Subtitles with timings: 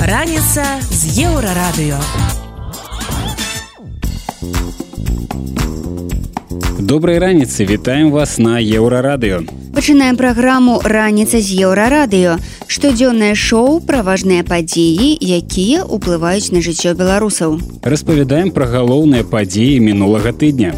[0.00, 1.98] Раніца з еўрарадыё.
[6.80, 9.44] Добрай раніцы вітаем вас на еўрарадыё.
[9.74, 12.38] Пачынаем праграму раніца з еўрарадыё.
[12.68, 17.60] Штодзённае шоу пра важныя падзеі, якія ўплываюць на жыццё беларусаў.
[17.84, 20.72] Распавядаем пра галоўныя падзеі мінулага тыдня.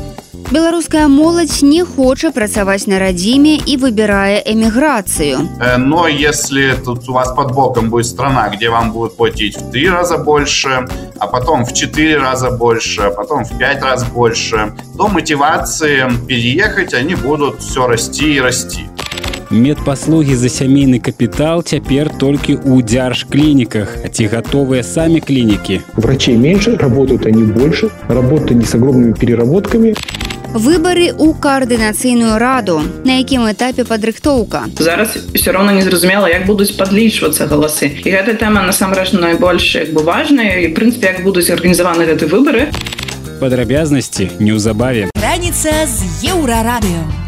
[0.51, 5.49] Беларуская моладзь не хоча працаваць на радзіме і выбірае эміграцыю.
[5.61, 9.71] Э, Но если тут у вас под боком будет страна, где вам будут платить в
[9.71, 10.87] три раза больше,
[11.19, 16.95] а потом в четыре раза больше, а потом в пять раз больше, то мотивации переехать
[16.95, 18.87] они будут все расти и расти.
[19.51, 25.81] Медпаслугі за сямейны капітал цяпер толькі ў дзяржклініках, а ці гатовыя самі клінікі.
[25.95, 29.95] Врачей меньше, работают они больше, работают они с огромными переработками.
[30.57, 34.65] Выбары ў каардынацыйную раду, на якім этапе падрыхтоўка.
[34.81, 40.01] зараз все роўна незразумела як будуць падлічвацца галасы і гэта тэма насамрэч найбольш як бы
[40.01, 42.73] важная і прынцыпе як будуць арганізаваны гэты выбары
[43.37, 45.13] Падрабязнасці неўзабаве.
[45.13, 47.26] Раніца з еўрарадыё.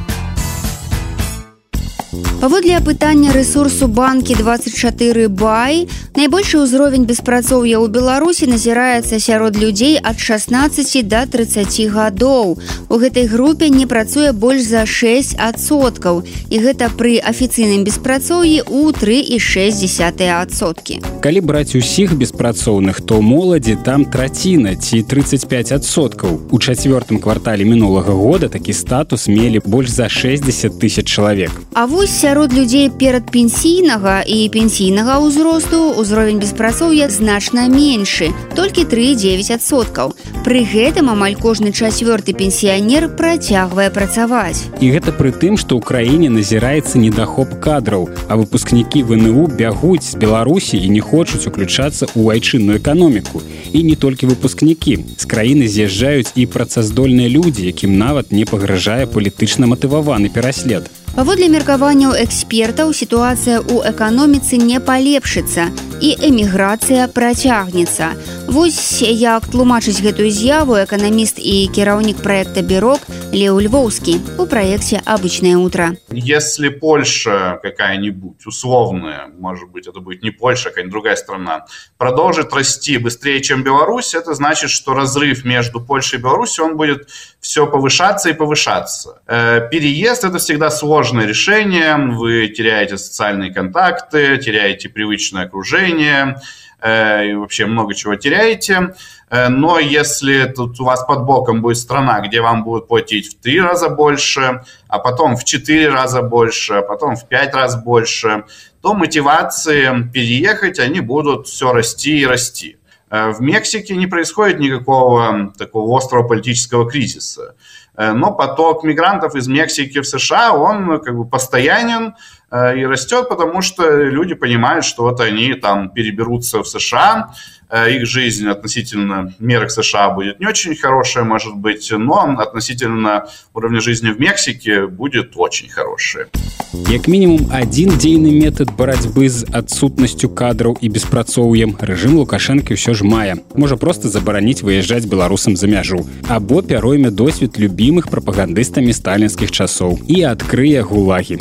[2.39, 10.23] Паводле апытання рэсурсу банкі 24 бай, найбольшы ўзровень беспрацоўя ў Беларусі назіраецца сярод людзей ад
[10.23, 12.63] 16 до 30 гадоў.
[12.87, 18.95] У гэтай групе не працуе больш за 6 адсоткаў і гэта пры афіцыйным беспрацоўі ў
[19.35, 21.19] 3,6соткі.
[21.19, 26.55] Калі браць усіх беспрацоўных, то моладзі там траціна ці 35 адсоткаў.
[26.55, 31.51] У чацвёртым квартале мінулага года такі статус мелі больш за 60 тысяч чалавек.
[31.75, 40.13] А вось сярод людзей перадпенсійнага і пенсійнага ўзросту ўзровень беспрацоўя значна меншы, толькі 3,9соткаў.
[40.45, 44.69] Пры гэтым амаль кожны чацвёрты пенсіянер працягвае працаваць.
[44.77, 50.21] І гэта пры тым, што ў краіне назіраецца недахоп кадраў, а выпускнікі ВНУ бягуць з
[50.21, 53.41] Беларусі і не хочуць уключацца ў айчынную эканоміку.
[53.73, 55.17] І не толькі выпускнікі.
[55.17, 60.93] З краіны з'язджаюць і працаздольныя людзі, якім нават не пагражае палітычна матываваны пераслед.
[61.14, 65.70] Паводле меркаванняў экспертаў сітуацыя ў эканоміцы не палепшыцца
[66.02, 68.18] і эміграцыя працягнецца.
[68.50, 75.56] Вось як тлумачыць гэтую з'яву эканаміст і кіраўнік проекта бюрок Леў Львоўскі у праекце обычное
[75.58, 75.96] утро.
[76.12, 81.66] Если Польша какая-нибудь условная, может быть, это будет не Польша, а какая-нибудь другая страна,
[81.98, 87.08] продолжит расти быстрее, чем Беларусь, это значит, что разрыв между Польшей и Беларусью, он будет
[87.40, 89.22] все повышаться и повышаться.
[89.26, 90.70] Э, Переезд – это всегда
[91.09, 96.37] сложное решение, вы теряете социальные контакты, теряете привычное окружение,
[96.83, 98.95] э, и вообще много чего теряете.
[99.31, 103.41] Э, Но если тут у вас под боком будет страна, где вам будут платить в
[103.41, 108.45] три раза больше, а потом в четыре раза больше, а потом в пять раз больше,
[108.83, 112.77] то мотивации переехать, они будут все расти и расти.
[113.11, 117.55] Э, В Мексике не происходит никакого такого острого политического кризиса.
[117.99, 122.07] Э, Но поток мигрантов из Мексики в США, он ну, как бы постоянен.
[122.09, 122.13] э,
[122.51, 127.35] и растет, потому что люди понимают, что вот они там переберутся в США,
[127.69, 133.81] э, их жизнь относительно мерок США будет не очень хорошая, может быть, но относительно уровня
[133.81, 136.27] жизни в Мексике будет очень хорошая.
[136.73, 143.09] Як мінімум адзін дзейны метад барацьбы з адсутнасцю кадраў і беспрацоўем рэжым лукашэнкі ўсё ж
[143.09, 146.05] мае можа проста забараніць выязджаць беларусам за мяжу.
[146.29, 151.41] Або пяройме досвед любімых прапагандыстамі сталінскіх часоў і адкрые гулагі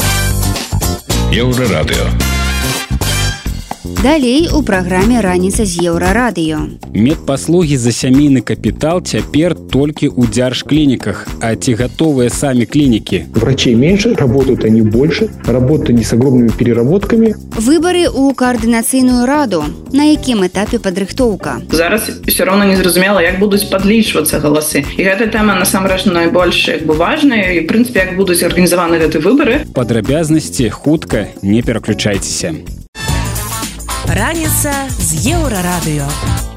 [1.31, 2.36] Еўрарадыё.
[4.07, 6.79] Далей у праграме раніца з еўрарадыё.
[6.95, 11.27] медпаслугі за сямейны капітал цяпер толькі ў дзяржклініках.
[11.43, 13.25] А ці гатовыя самі клінікі?
[13.35, 17.35] Врачей меньше, работают они больше, работают они с огромными переработками.
[17.59, 21.59] Выбары ў каардынацыйную раду, на якім этапе падрыхтоўка.
[21.71, 24.87] зараз все роўна незразумела як будуць падлічвацца галасы.
[24.95, 27.59] І гэта тэма насамрэч найбольш як бы важная.
[27.59, 29.67] І прынцыпе як будуць арганізаваны гэты выбары.
[29.73, 32.55] Падрабязнасці хутка не пераключайцеся
[34.07, 36.56] Раніца з еўрарадыё.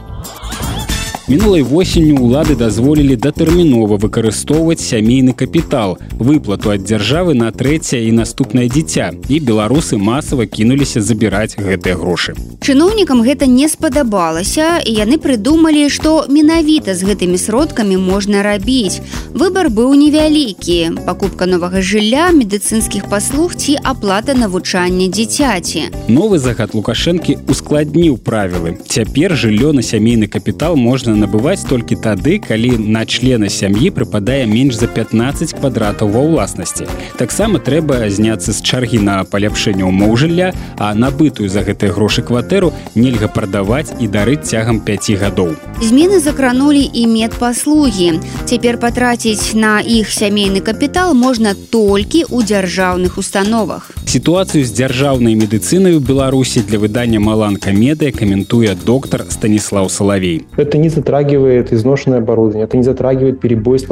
[1.31, 8.67] Мінулай восенню ўлады дазволілі датэрмінова выкарыстоўваць сямейны капітал, выплату ад дзяржавы на трэцяе і наступнае
[8.67, 9.15] дзіця.
[9.31, 12.35] І беларусы масава кінуліся забіраць гэтыя грошы.
[12.59, 18.99] Чыноўнікам гэта не спадабалася і яны прыдумалі, што менавіта з гэтымі сродкамі можна рабіць.
[19.31, 21.07] Выбар быў невялікі.
[21.07, 25.95] Пакупка новага жылля, медыцынскіх паслуг ці аплата навучання дзіцяці.
[26.11, 28.83] Новы загад Лукашэнкі ускладніў правілы.
[28.83, 34.81] Цяпер жыллё на сямейны капітал можна набываць толькі тады калі на члена сям'і прыпадае менш
[34.81, 36.89] за 15 квадратаў ва ўласнасці.
[37.21, 40.51] Таксама трэба зняцца з чаргі на паляпшэнне ўмоў жылля
[40.81, 45.55] а набытую за гэтыя грошы кватэру нельга прадаваць і дарыць цягам 5 гадоў.
[45.85, 48.21] Змены закранулі і медпаслугі.
[48.49, 53.93] Цяпер патраціць на іх сямейны капітал можна толькі ў дзяржаўных установах.
[54.11, 60.43] Сітуацыю з дзяржаўнай медыцынай у беларусі для выдання маланка медыя каментуе доктор станіслав салавей.
[60.57, 63.85] Это не затрагивает изношенное оборудование это не затрагивает перебой с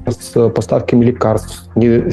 [0.50, 1.68] поставками лекарств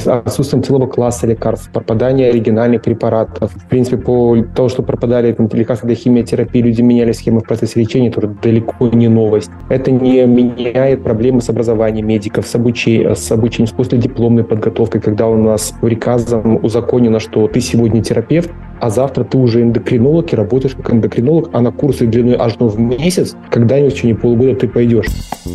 [0.08, 3.52] отсутствием целого класса лекарств пропадание оригинальных препаратов.
[3.52, 8.10] В принципе по того что пропадали лекарства для химиотерапии люди меняли схемы в процессе лечения
[8.10, 9.52] тоже далеко не новость.
[9.70, 15.28] Это не меняет проблемы с образованием медиков с обучением с обучением после дипломной подготовкой когда
[15.28, 18.50] у нас приказом узаконено что ты сегодня терапевт
[18.80, 22.80] а завтра ты уже эндокринолог и работаешь как эндокринолог а на курсы длиной аж в
[22.80, 25.08] месяц когда-нибудь в течение полугода ты пойдешь.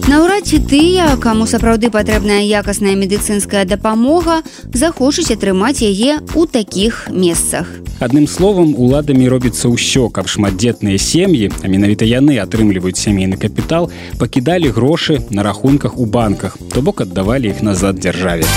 [0.09, 7.67] Наўрад ці тыя кому сапраўды патрэбная якасная медыцынская дапамога захочуць атрымаць яе у такіх месцах
[8.01, 14.73] адным словам уладамі робіцца ўсё каб шматдзетныя сем'і а менавіта яны атрымліваюць сямейны капітал пакідалі
[14.73, 18.49] грошы на рахунках у банках то бок аддавалі іх назад дзяржаве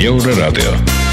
[0.00, 1.03] еўрарадыо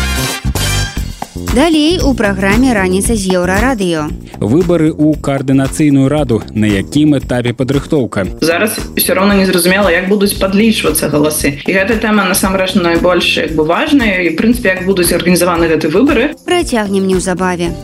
[1.49, 4.07] Далей у праграме раніца з еўрарадыё.
[4.39, 8.39] Выбары ў каардынацыйную раду, на якім этапе падрыхтоўка.
[8.39, 11.59] Зараз ўсё роўна незразумела, як будуць падлічвацца галасы.
[11.67, 16.31] І гэта тэма насамрэч найбольш як бы важная і прынцыпе як будуць арганізаваны гэты выбары.
[16.45, 17.75] Працягнем неўзабаве.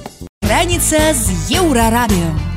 [0.48, 2.57] Раніца з еўрарадыё.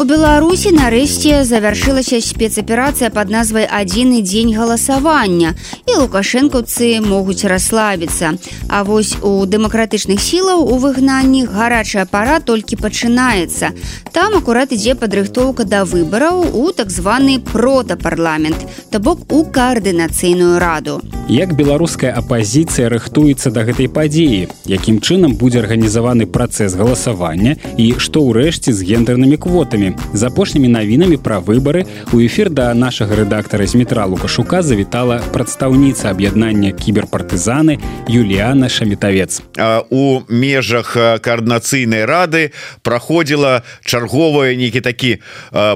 [0.00, 5.52] У Беларусі нарэшце завяршылася спецаперацыя под назвай адзіны дзень галасавання
[5.84, 8.32] і лукашэнкаўцы могуць расслабіцца.
[8.72, 13.76] А вось у дэмакратычных сілаў у выгнанні гарачая пара толькі пачынаецца.
[14.16, 18.56] Там акурат ідзе падрыхтоўка да выбараў у так званы протапарламент,
[18.88, 21.02] то бок у каардынацыйную раду.
[21.28, 28.24] Як беларуская апазіцыя рыхтуецца да гэтай падзеі, якім чынам будзе арганізаваны працэс галасавання і што
[28.24, 33.74] ўрэшце з гендернымі квотамі з апошнімі навінамі пра выбары у эфір да нашага рэдактара з
[33.74, 37.78] метра лукашука завітала прадстаўніца аб'яднання кіберпартызаны
[38.08, 39.42] Юліяна шамітавец.
[39.90, 42.52] У межах каардынацыйнай рады
[42.82, 45.18] праходзіла чарговая нейкі такі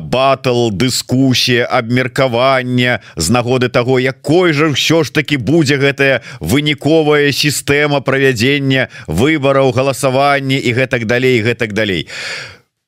[0.01, 8.01] батл дыскусія абмеркавання з нагоды таго якой жа ўсё ж таки будзе гэтая выніковая сістэма
[8.01, 12.09] правядзення выбараў галасавання і гэтак далей гэтак далей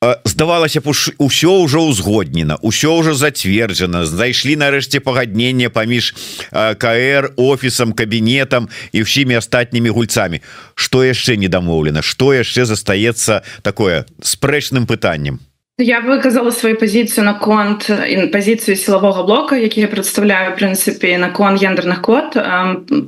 [0.01, 4.05] здавалася б усё ўжо ўзгоднена ўсё ўжо зацверджана.
[4.05, 6.13] Знайшлі нарэшце пагадненне паміж
[6.53, 10.45] КР офісам кабінетам і ўсімі астатнімі гульцамі.
[10.77, 12.05] Што яшчэ не дамоўлена?
[12.05, 15.41] Што яшчэ застаецца такое спрэчным пытаннем
[15.79, 17.85] Я выказала сваю пазіцыю на конт
[18.33, 22.33] пазіцыю сілавога блока які я прадстаўляю прынцыпе на кон гендерных код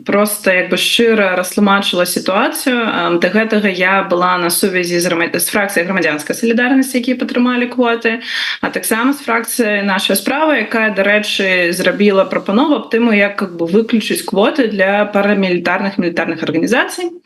[0.05, 5.89] просто як бы шчыра растлумачыла сітуацыю да гэтага я была на сувязі з з фракцыяй
[5.89, 8.21] грамадзянскай салідарнасці якія падтрымалі квоты
[8.61, 13.65] а таксама з фракцыі наша справа якая дарэчы зрабіла прапанову аб тыму як как бы
[13.65, 17.17] выключыць квоты для парамілітарных мілітарных арганізацый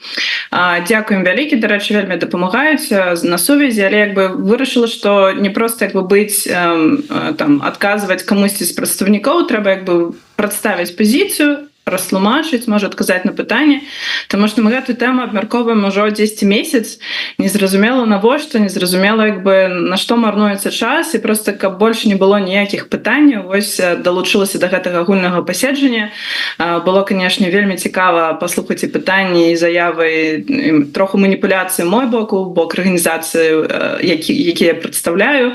[0.88, 2.94] Дякуем вялікі дарэчы вельмі дапамагаюць
[3.26, 3.82] на сувязі.
[3.90, 8.74] Але як бы вырашыла что не просто як бы быць э, там адказваць камусьці з
[8.78, 13.84] прадстаўнікоў трэба як бы прадставіць пазіцыю растлумачыць можа адказаць на пытанне
[14.28, 17.00] Таму што мы гэтую тэму абмярковаем ужо 10 месяц
[17.38, 22.40] незразумела навошта незразумела як бы на што марнуецца час і просто каб больше не было
[22.40, 26.12] ніякіх пытанняў вось далучылася до гэтага агульнага паседжання.
[26.58, 34.00] Было канешне вельмі цікава паслухаць і пытанні і заявы троху маніпуляцыі мой боку бок арганізацыі
[34.00, 35.54] які які я прадстаўляю.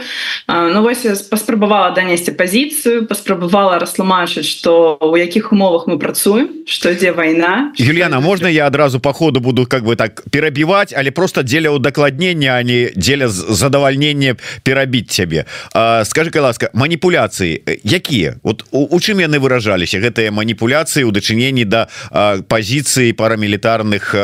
[0.48, 6.90] Ну вось паспрабавала данесці пазіцыю паспрабавала растлумачыць што у якіх умовах мы працуем працуем что
[6.90, 11.42] ідзе война Юліяна можна я адразу по ходу буду как бы так перабіваць але просто
[11.42, 15.44] дзеля удакладнення а не дзеля задавальнення перабіць цябе
[16.04, 21.86] скажи ласка маніпуляцыі якія вот у, у чым яны выражаліся гэтыя маніпуляцыі у дачыненні да
[22.48, 24.14] пазіцыі парамілітарных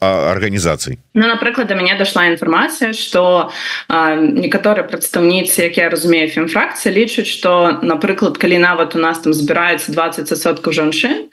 [0.00, 0.98] арганізацый?
[1.14, 3.52] Ну напрыклад до мяне дошла інфармацыя что
[3.88, 9.92] некаторыя прадстаўніцы як я разумею фемфракцыя лічаць что напрыклад калі нават у нас там збіраецца
[9.92, 11.28] 20соткаў спіску жанчын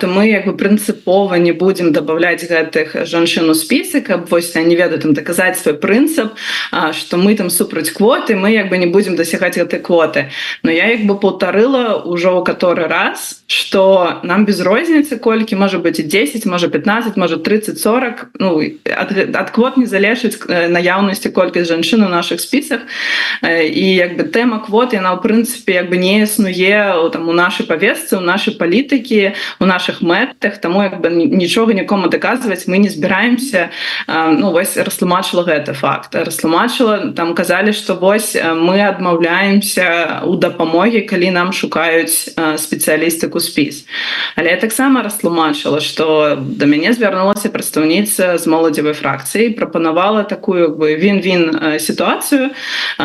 [0.00, 4.76] то мы як бы прынцыпова не будемм дабавляць гэтых жанчын у спісы каб вось не
[4.76, 6.34] ведаю там даказаць свой прынцып
[6.92, 10.30] что мы там супраць квоты мы як бы не будемм дасягаць гэтай квоты.
[10.62, 15.78] Но я як бы полтарыла ўжо ў который раз что нам без розніцы колькі можа
[15.78, 18.62] быть і 10 можа 15 можа 30 40 ну
[18.96, 22.80] ад, ад квот не залежыць наяўнасці колькасць жанчын у наших спісах
[23.42, 27.66] і як бы тэма квот яна ў прынцыпе як бы не існуе там у нашай
[27.66, 32.88] павесцы у нашай палітыкі у наших мэтах таму як бы нічога нікому даказваць мы не
[32.88, 33.68] збіраемся
[34.08, 36.16] ну вось растлумачыла гэта факт.
[36.16, 43.84] Растлумачыла там казалі что вось мы адмаўляемся у дапамогі калі нам шукаюць спецыялістыку спіс.
[44.36, 50.96] Але я таксама растлумачыла что до мяне звярнулася прадстаўніца з моладзевай фракцыі прапанавала такую бы
[50.96, 52.56] він-він сітуацыю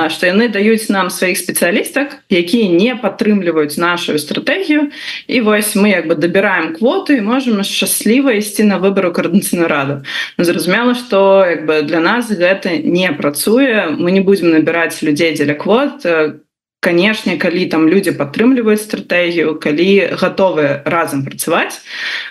[0.08, 4.92] что яны даюць нам сваіх спецыялістак якія не падтрымліваюць нашу стратэгію
[5.28, 10.06] і вось мы як бы дабіраем квоты можем шчасліва ісці на выбору коорднацыйную раду.
[10.38, 15.56] Зразумела что як бы для нас гэта не працуе мы не будем набираць людзей дзеля
[15.58, 16.06] квот
[16.80, 21.84] канешне калі там людзі падтрымліваюць стратэгію калі гатовы разам працаваць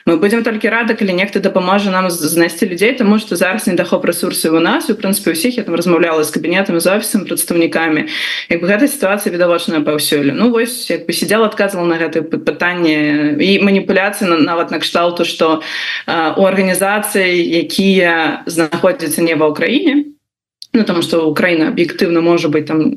[0.08, 4.50] мы будемм толькі рады калі нехта дапаможа нам знайсці людзей тому что зараз недахоп ресурсы
[4.50, 8.08] у нас у прынцыпе усіх я там размаўляла з кабінетамі з офісам прадстаўнікамі.
[8.48, 10.32] Як бы гэта сітуацыя відавочная паўсюль.
[10.32, 15.62] Ну вось як бы сидел адказвал на гэта пытанне і маніпуляцыі нават накшталту что
[16.08, 20.17] у арганізацыі якія знаходзяцца не ва ўкраіне
[20.77, 22.95] Ну, тому что Украина аб'ектыўна можа быть там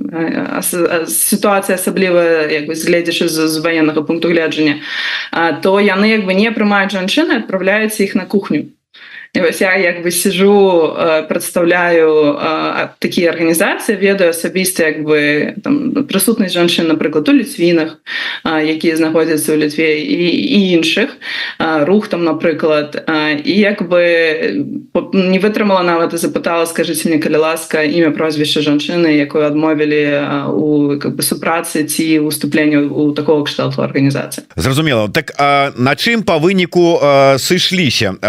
[1.06, 4.80] сітуацыя асабліва як бы згледзяш з, з военнага пункту гледжання
[5.62, 8.72] то яны як бы не прымаюць жанчыны адпраўляюцца іх на кухню
[9.39, 10.91] Вось я як бы сижу
[11.27, 12.35] прадстаўляю
[12.99, 15.55] такія арганізацыі ведаю асабіста як бы
[16.11, 17.95] прысутнасць жанчын напрыклад у ліцвінах
[18.43, 21.15] якія знаходзяцца ў літве і, і іншых
[21.87, 23.07] рух там напрыклад
[23.47, 24.03] і як бы
[25.15, 30.99] не вытрымала нават і запытала скажитеце мне калі ласка імя прозвішча жанчыны якую адмовілі у
[30.99, 35.07] как бы супрацы ці уступленню у такого кшталту арганізацыі зразумела.
[35.07, 36.99] Так а, на чым по выніку
[37.39, 38.19] сышліся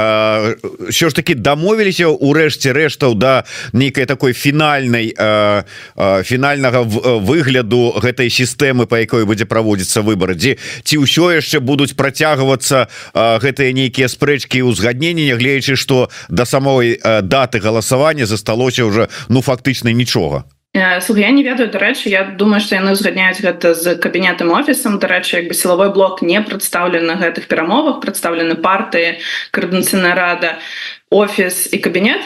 [0.92, 5.64] що ж таки дамовіліся урэшце рэштаў да нейкай такой фінальнай э,
[5.96, 11.96] э, фінальнага выгляду гэтай сістэмы по якой будзе праводзіцца выборы дзе ці ўсё яшчэ будуць
[11.96, 19.08] працягвацца э, гэтыя нейкія спрэчкі узгаднення нягледзячы что да самой э, даты галасавання засталося уже
[19.28, 23.94] ну фактычна нічога Слух, я не ведаю дарэчы Я думаю что яны узгадняюць гэта з
[24.00, 29.20] кабінетам офісам дарэчы як бы сілавой блок не прадстаўлены на гэтых перамовах прадстаўлены партыі
[29.52, 30.56] коорднацыйная рада
[31.10, 32.24] офіс і кабінет.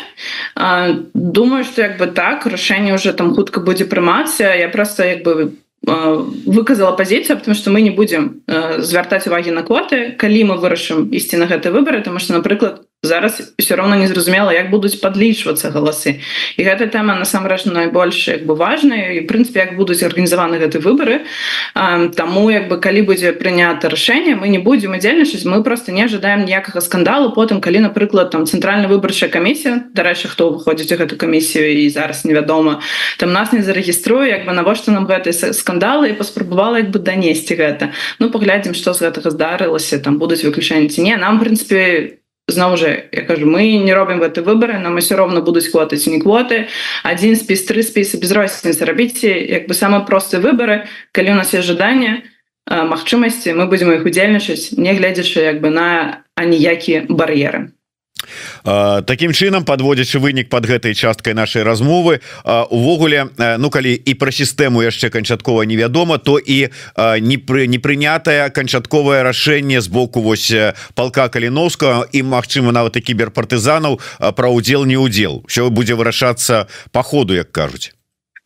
[1.13, 4.55] Думаю что як бы так рашэнне уже там хутка будзе прымацца.
[4.55, 8.43] Я просто як бы выказала пазіцыю потому что мы не будем
[8.79, 13.55] звяртаць увагі на квоты калі мы вырашым ісці на гэты выборы тому что напрыклад зараз
[13.59, 16.21] все равно незразумела як будуць подлічвацца галасы.
[16.57, 21.25] І гэта тэма насамрэч найбольш як бы важная і прынцыпе як будуць арганізаваны гэты выборы
[21.75, 26.45] Таму як бы калі будзе прынята рашэнне мы не будем удзельнічаць мы просто не ожидаем
[26.45, 27.33] ніякага скандалу.
[27.33, 32.25] Потым калі напрыклад там цэнтральная выбарчая камісія дарэчы хто выходзіць у гэту камісію і зараз
[32.25, 32.81] невядома
[33.19, 37.55] там нас не зарэгіструе як бы навошта нам гэты скандалы і паспрабавала як бы данесці
[37.55, 37.93] гэта.
[38.19, 41.17] Ну паглядзім што з гэтага здарылася там будуць выключэнні ці не.
[41.17, 45.67] Нам прынцыпе зноў жа я кажу мы не робім гэты выборы нам все роўна будуць
[45.67, 46.67] квоты ці не квоты
[47.03, 51.55] один спіс тры спісы без розніцы рабіце як бы самы просты выборы калі у нас
[51.55, 52.23] есть жаданне
[52.71, 57.76] магчымасці мы будзем іх удзельнічаць не гледзячы як бы на аніякія бар'еры
[58.65, 64.83] Такім чынам подводзячы вынік под гэтай часткай нашай размовы увогуле Ну калі і пра сістэму
[64.83, 66.73] яшчэ канчаткова невядома то і
[67.21, 70.53] не пры непрынятае канчатковае рашэнне з боку вось
[70.95, 74.01] палка каліновска і Мачыма нават і кіберпартызанаў
[74.33, 77.96] пра удзел не удзел що будзе вырашацца по ходу як кажуць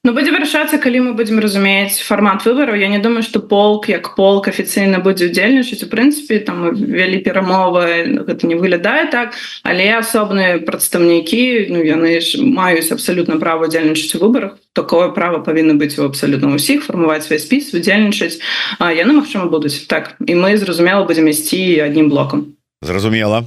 [0.03, 4.15] Ну будзе вырашацца калі мы будзем разумець фармат выбараў Я не думаю что полк як
[4.17, 9.37] полк афіцыйна будзе удзельнічаць у прынцыпе там вялі перамовы гэта не выглядае так.
[9.63, 15.77] Але асобныя прадстаўнікі Ну яны ж маюць абсалютна права удзельнічаць у выбарах такое право павінна
[15.77, 18.41] быць у абсалютна ўсіх фармаваць свой спіс удзельнічаць
[18.81, 23.45] яны магчыма будуць так і мы зразумела будзем ісці адним блокам зразумела.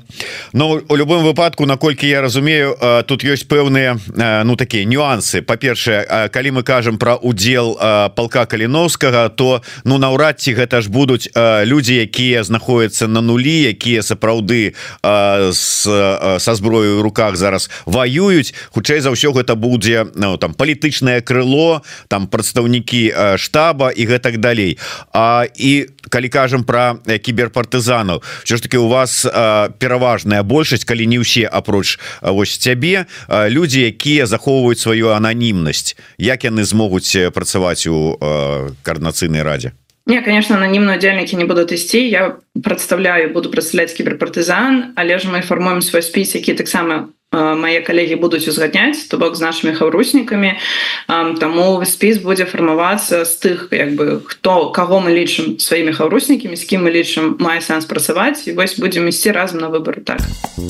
[0.53, 3.97] Но у любым выпадку наколькі я разумею тут ёсць пэўныя
[4.45, 7.73] ну такія нюансы па-першае калі мы кажам про удзел
[8.13, 11.33] полка каліновскага то ну наўрад ці гэта ж будуць
[11.65, 19.33] людзі якія знаходяцца на нулі якія сапраўды са зброю руках зараз воююць хутчэй за ўсё
[19.33, 24.77] гэта будзе ну, там палітычнае крыло там прадстаўнікі штаба і гэтак далей.
[25.09, 31.19] А і калі кажам про кіберпартызанаў все ж таки у вас пераважная большасць калі не
[31.19, 35.95] ўсе апроч вось цябе людзі якія захоўваюць сваю ананімнасць.
[36.17, 38.17] Як яны змогуць працаваць у
[38.83, 39.73] коорднацыйнай радзе?
[40.05, 45.39] Не, конечно ананімно удзельнікі не будуць ісці я прадстаўляю буду прадстаўляць кіберпартызан але ж мы
[45.41, 50.53] фармуем свой спіс які таксама мае калегі будуць узгадняць то бок з нашими хаўруснікамі
[51.41, 56.63] таму спіс будзе фармавацца з тых як бы хто каго мы лічым сваімі хаўруснікамі з
[56.69, 60.21] кім мы лічым мае сэнс працаваць і вось будзем ісці разам на выбор так.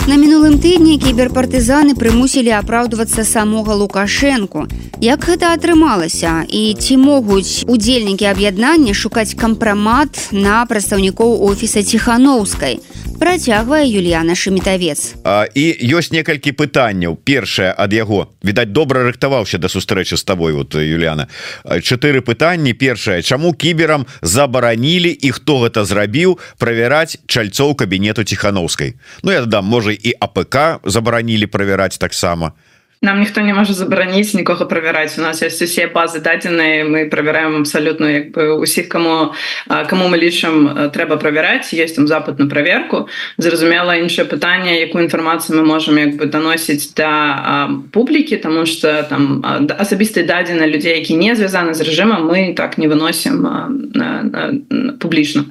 [0.07, 4.67] На мінулым тыдні кіберпартызаны прымусілі апраўдвацца самога лукашэнку.
[5.03, 6.47] Як гэта атрымалася?
[6.47, 12.79] І ці могуць удзельнікі аб'яднання шукаць кампрамат на прадстаўнікоў офіса ціхановскай
[13.19, 15.15] працягвае Юліяна шемітавец
[15.55, 20.75] і ёсць некалькі пытанняў першае ад яго відаць добра рыхтаваўся да сустрэчы з табой вот
[20.75, 21.27] Юліана
[21.63, 29.31] чатыры пытанні першае чаму кіберам забаранілі і хто гэта зрабіў правяраць чальцоў кабінету ціхановскай Ну
[29.31, 32.72] я дадам можа і АПК забаранілі правяраць таксама то
[33.03, 37.61] нам ніхто не можа забараніць нікога правяраць у нас есть усе базы дадзеныя мы правяраем
[37.61, 39.33] абсалютна як бы усіх кому
[39.67, 43.07] кому мы лічым трэба правяраць есть там запад на праверку
[43.37, 49.43] зразумела іншае пытанне якую інфармацыю мы можемм як бы даносіць да публікі тому что там
[49.43, 53.43] асабістыя дадзены людзей які не звязаны з рэжымам мы так не выносім
[54.99, 55.43] публічна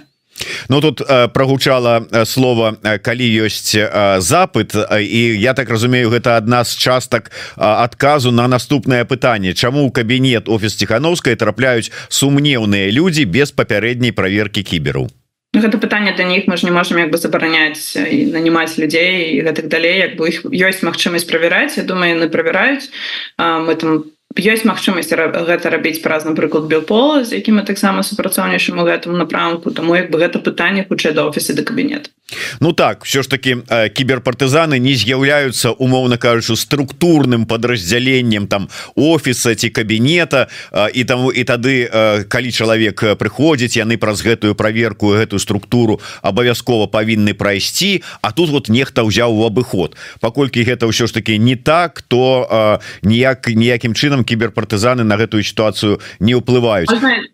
[0.68, 3.76] Ну тут прогучала слово калі ёсць
[4.18, 9.54] запыт і я так разумею гэта адна з частак адказу на наступнае пытанне.
[9.54, 15.08] Чаму ў кабінет офіс ціхановскай трапляюць сумнеўныя людзі без папярэдняй праверкі кіберу?
[15.52, 16.48] Ну, гэта пытанне для них.
[16.48, 20.00] Мы ж не можем як бы забараняць і нанімаць людзей і гэтак далей.
[20.00, 21.76] Як бы іх ёсць магчымасць правяраць.
[21.76, 22.88] Я думаю яны правяраюць.
[23.36, 28.78] Мы там по ёсць магчымасць гэта рабіць праз напрыклад белпола з якім мы таксама супрацоўнічым
[28.78, 29.70] у гэтым напрамку.
[29.70, 32.10] Тому як бы гэта пытанне хутчэй да офісы да кабінет
[32.60, 33.56] Ну так все ж таки
[33.94, 40.48] кіберпартызаны не з'яўляюцца умоўна кажучы структурным подраздзяленнем там офіса ці кабінета
[40.94, 41.88] і таму і тады
[42.28, 48.68] калі чалавек прыходзіць яны праз гэтую праверку гэтую структуру абавязкова павінны прайсці А тут вот
[48.68, 49.96] нехта ўзяў у абыход.
[50.20, 56.00] Паколькі гэта ўсё ж таки не так то ніяк ніякім чынам кіберпартызаны на гэтую сітуацыю
[56.20, 56.90] не ўплываюць.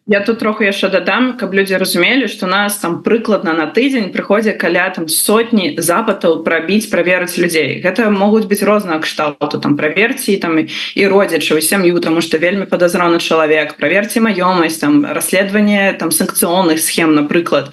[0.06, 4.52] Я тут троху яшчэ дадам каб людзі разумелі что нас там прыкладна на тыдзень прыходзе
[4.52, 7.80] каля там сотні запытаў прабіць праверыць людзей.
[7.84, 13.18] Гэта могуць быць рознага кшталту там праверці там і родзячы сям'ю тому что вельмі падазроны
[13.18, 13.76] чалавек.
[13.76, 17.72] Праверці маёмасць там расследаванне там санкцыонных схем напрыклад.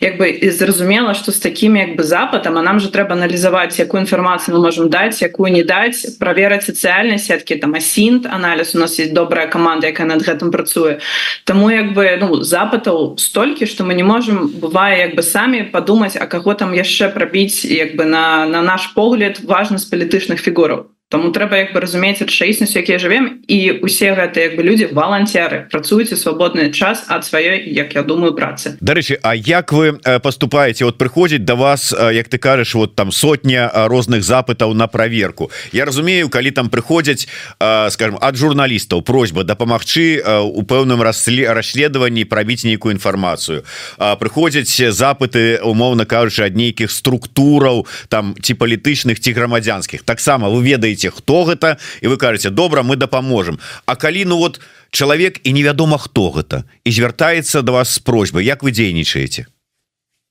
[0.00, 3.78] Як бы і зразумела что з таким як бы запытам а нам же трэба аналізаваць
[3.78, 8.74] якую інфармацыю мы можем даць якую не даць праверыць сацыяльнай сеткі там асінт анализ.
[8.74, 11.00] У нас есть добрая команда якая над гэтым працуе.
[11.44, 16.16] Таму як бы ну запытаў столькі что мы не можем бывае як бы самі подумать
[16.16, 21.28] а каго там яшчэ прабіць як бы на на наш погляд важнасць палітычных фігураў Таму
[21.28, 26.16] трэба як бы разумець рэчаіснасць якія жывем і усе гэтыя як бы людзі валанцеры працуюць
[26.16, 31.44] свабодны час ад сваёй як я думаю працы Дарэчы А як вы поступаеце вот прыходзіць
[31.44, 36.50] до вас як ты кажаш вот там сотня розных запытаў на праверку Я разумею калі
[36.50, 37.28] там прыходзяць
[37.60, 43.68] скажем ад журналістаў просьба дапамагчы у пэўным расле расследаванні прабіць нейкую інфармацыю
[44.00, 51.01] прыходзяць запыты умоўна кажучы ад нейкіх структураў там ці палітычных ці грамадзянскіх таксама вы ведаеце
[51.02, 54.60] ведаеце хто гэта і вы кажаце добра мы дапаможам А калі ну вот
[54.90, 59.46] чалавек і невядома хто гэта і звяртаецца до вас з просьбай як вы дзейнічаеце?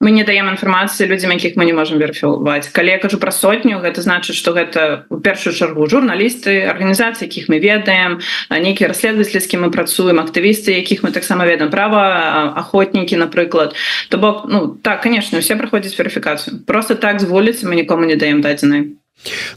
[0.02, 3.78] Мы не даем інфармацыі людзям якіх мы не можем верфілваць калі я кажу пра сотню.
[3.86, 8.18] Гэта значыць что гэта у першую чаргу журналісты арганізацыі якіх мы ведаем
[8.50, 13.76] нейкія расследавательскі мы працуем актывісты якіх мы таксама ведаем права охотнікі напрыклад
[14.10, 18.16] то бок ну так конечно все праходзяць верыфікацыю просто так з вуліцы мы нікому не
[18.16, 19.01] даем дадзенай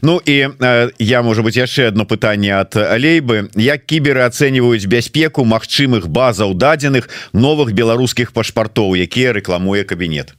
[0.01, 3.49] Ну і э, я можа быть яшчэ одно пытанне от алейбы.
[3.55, 10.33] Як кіберы ацэньваюць бяспеку магчымых базаў дадзеных новых беларускіх пашпартоў якія рэкламуе кабінет?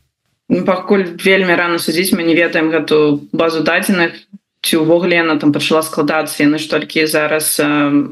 [0.48, 4.14] Ну, пакуль вельмі рано судзіць мы не ведаем гэту базу дадзеных
[4.66, 6.42] ці увогуле она там пачала складацца.
[6.42, 7.66] Яны ж толькі зараз э,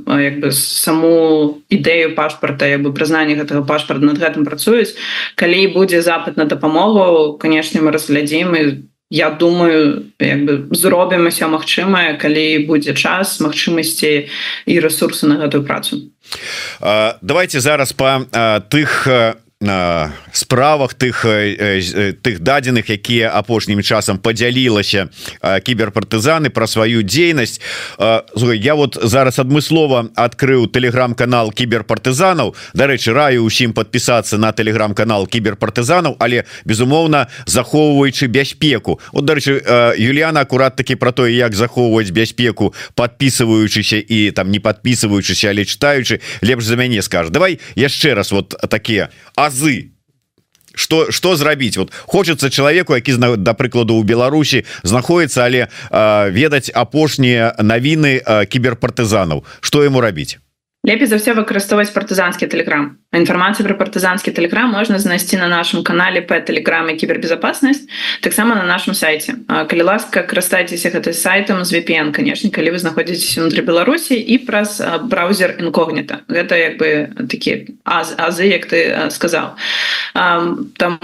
[0.06, 4.94] як бы саму ідэю пашпарта як бы прызнанне гэтага пашпарта над гэтым працуюць.
[5.34, 8.62] Калі будзе запад на дапамогу канешне мы разглядзім і
[9.10, 14.28] я думаю як бы зробімся магчымае калі будзе час магчымасці
[14.66, 16.10] і ресурсы на гэтую працу.
[17.22, 18.24] Давайте зараз по
[18.70, 19.06] тых
[20.32, 21.24] справах тых
[22.22, 25.08] тых дадзеных якія апошнім часам подзялілася
[25.42, 27.60] кіберпартызаны про сваю дзейнасць.
[28.54, 32.54] Я вот зараз адмыслова открыў телеграм-канал кіберпартызанаў.
[32.74, 39.00] Дарэчы раю усім подпісацца на телеграм-канал кіберпартызанаў але безумоўна захоўваючы бяспеку.
[39.12, 39.62] Вот дарэчы
[39.98, 46.20] Юліяна акурат таки про тое як захоўваць бяспеку подписываючыся і там не подписываючыся але читаючы
[46.42, 47.30] лепш за мяне скажа.
[47.30, 49.90] Давай яшчэ раз вот такія азы.
[50.74, 56.70] Что что зрабіць вот хочется человеку які да прыкладу у Беларусі знаходіцца але э, ведаць
[56.74, 59.44] апошнія навіны э, кіберпартызанаў.
[59.60, 60.38] Что ему рабіць
[60.84, 66.20] лепей за все выкарыстоўваць партызанскі телеграм інфармацыю про партызанскі телеграм можна знайсці на нашем канале
[66.20, 67.88] по телеграме кібербезопасность
[68.20, 73.40] таксама на нашем сайте калі ласка карыстайцеся гэтай сайтам з VPN конечно калі вы знаходзіцеся
[73.40, 76.20] внутри Беларусі і праз браузер інкогніта.
[76.28, 79.56] Гэта як бы такі аз азы як ты сказал
[80.12, 80.98] там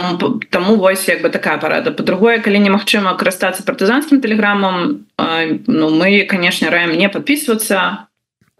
[0.50, 1.90] таму вось як бы такая парада.
[1.90, 5.06] По-другое калі немагчыма карыстацца партызанскім телеграмам
[5.66, 8.09] ну мы конечно раем не подписываться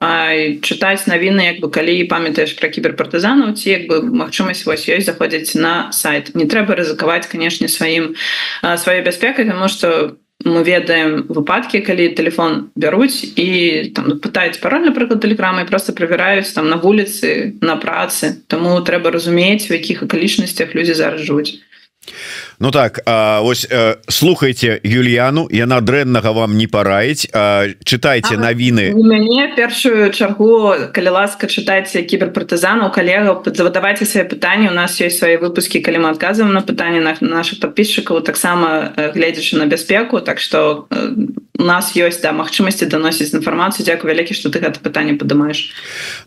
[0.01, 5.61] чытаць навіны як бы калі памятаеш про кіберпартызанаў ці як бы магчымасць вось ёсць заходзіць
[5.61, 6.33] на сайт.
[6.35, 8.17] Не трэба рызыкаваць канешне сваім
[8.65, 15.21] сваёй бяспекай тому что мы ведаем выпадкі калі телефон бяруць і там пытаюць пароль напрыклад
[15.21, 18.41] тэлеграмы просто правяраюць там на вуліцы на працы.
[18.49, 21.61] Тому трэба разумець у якіх акалічнасцях людзі зараз жуць
[22.61, 27.25] Ну так а, ось э, слухайте Юліяну яна дрэннага вам не параіць.
[27.89, 28.93] Чытайце навіны.
[28.93, 33.41] Мяне першую чаргу калі ласка чытайце кіберпартызанаў калегаў.
[33.49, 34.69] Задавайце свае пытанні.
[34.69, 39.57] У нас ёсць свае выпускі калі мы адказваем на пытанне на наших подписчикаў таксама гледзячы
[39.57, 40.21] на бяспеку.
[40.21, 40.85] Так что
[41.57, 43.89] у нас ёсць да магчымасці даносіць інфармацыю.
[43.89, 45.73] Дякую вялікі что ты гэта пытанне падымаеш.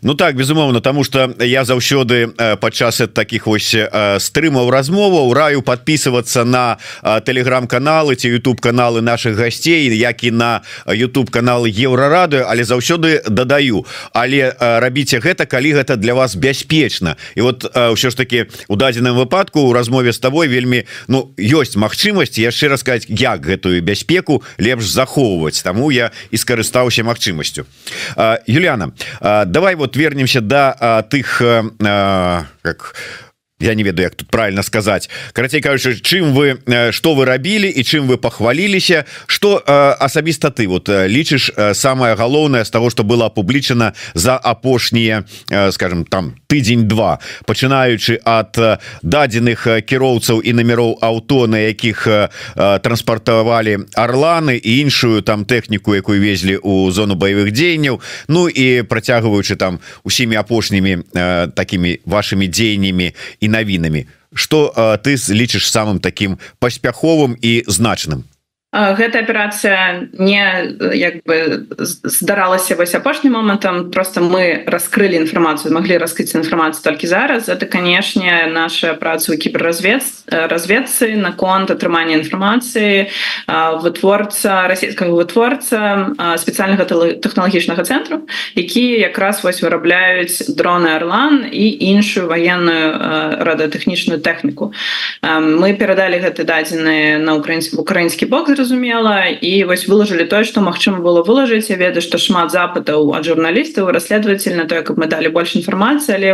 [0.02, 3.70] Ну так безумоўна тому что я заўсёды падчас таких вось
[4.18, 6.78] стрымаў размоваў раю подписываться подписываться на
[7.20, 13.84] телеграм-каналы ці YouTube каналы наших гасцей як і на YouTube каналы еврорады але заўсёды дадаю
[14.12, 17.16] але рабіце гэта калі гэта для вас бяспечна.
[17.34, 21.76] І вот ўсё ж таки у дадзеным выпадку у размове с тобой вельмі Ну ёсць
[21.76, 25.62] магчымасць яшчэ рассказать як гэтую бяспеку лепш захоўваць.
[25.62, 27.66] Тому я і скарыстаўся магчымасцю.
[28.46, 31.42] Юліана давай вот вернемся до да, тых
[32.62, 33.23] как у
[33.64, 36.58] я не ведаю як тут правильно сказать карацей кажучы чым вы
[36.92, 42.70] что вы рабілі і чым вы пахваліліся что асабіста ты вот лічыш самое галоўнае з
[42.70, 45.24] того что было опублічана за апошнія
[45.70, 48.58] скажем там тыдзень два пачынаючы от
[49.02, 52.08] дадзеных кіроўцаў і номероў аўто на якіх
[52.54, 58.00] транспартавалі орланы і іншую там тэхніку якую везлі у зону баявых дзеянняў.
[58.28, 60.98] Ну і працягваючы там усімі апошнімі
[61.54, 64.74] такими вашими дзеяннями і навінамі что
[65.06, 68.26] ты лічыш самым таким паспяховым і значным
[68.74, 73.90] гэта аперацыя не як бы здаралася вось апошнім момантам.
[73.90, 77.48] Просто мы раскрылі інфармацыю могли раскрыць інфармацыю толькі зараз.
[77.48, 83.10] Это канешне наша праца у кіберразвед разведцы наконт атрымання інфармацыі
[83.46, 86.84] вытворца расійскага вытворца спецыяльнага
[87.22, 92.98] тэхналагічнага цэнтру які якраз вось вырабляюць дроны Арлан і іншую военную
[93.44, 94.72] радыотэхнічную тэхніку.
[95.22, 100.64] Мы перадалі гэты дадзены на украінскі украінскі бок зразу зразумела і вось выложылі тое што
[100.64, 105.06] магчыма было вылажыць я ведаю што шмат запытаў ад журналістаў расследователь на тое каб мы
[105.06, 106.30] далі больш інфармацыі але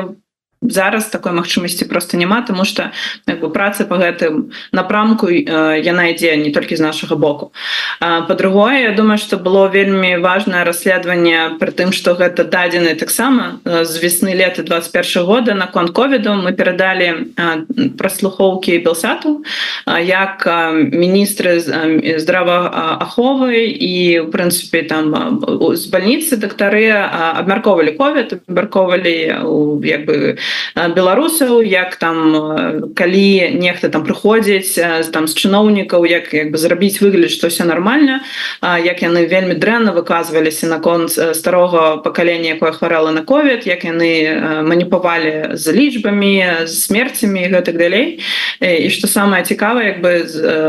[0.63, 2.93] зараз такой магчымасці просто няма тому что
[3.27, 7.53] бы праца по гэтым напрамку яна ідзе не толькі з нашага боку.
[8.29, 14.03] По-другое Я думаю что было вельмі важное расследаванне при тым что гэта дадзены таксама з
[14.03, 17.33] весны лета 21 года на конт ковіду мы перадалі
[17.97, 19.45] праслухоўкі белсату
[19.87, 20.45] як
[20.93, 21.61] міністры
[22.21, 25.41] здравааховы і в прынцыпе там
[25.73, 29.17] з больницы дактары абмярковалі ковід абмярковалі
[29.89, 30.37] як бы
[30.77, 34.79] беларусаў як там калі нехта там прыходзіць
[35.13, 38.21] там з чыноўнікаў як як бы зрабіць выгляд што все нормально
[38.63, 45.55] як яны вельмі дрэнна выказваліся наконт старога пакалення якое хварэла на ковід як яны маніпавалі
[45.55, 48.21] з лічбамі смерцямі гэтак далей.
[48.61, 50.25] І што самае цікавае як бы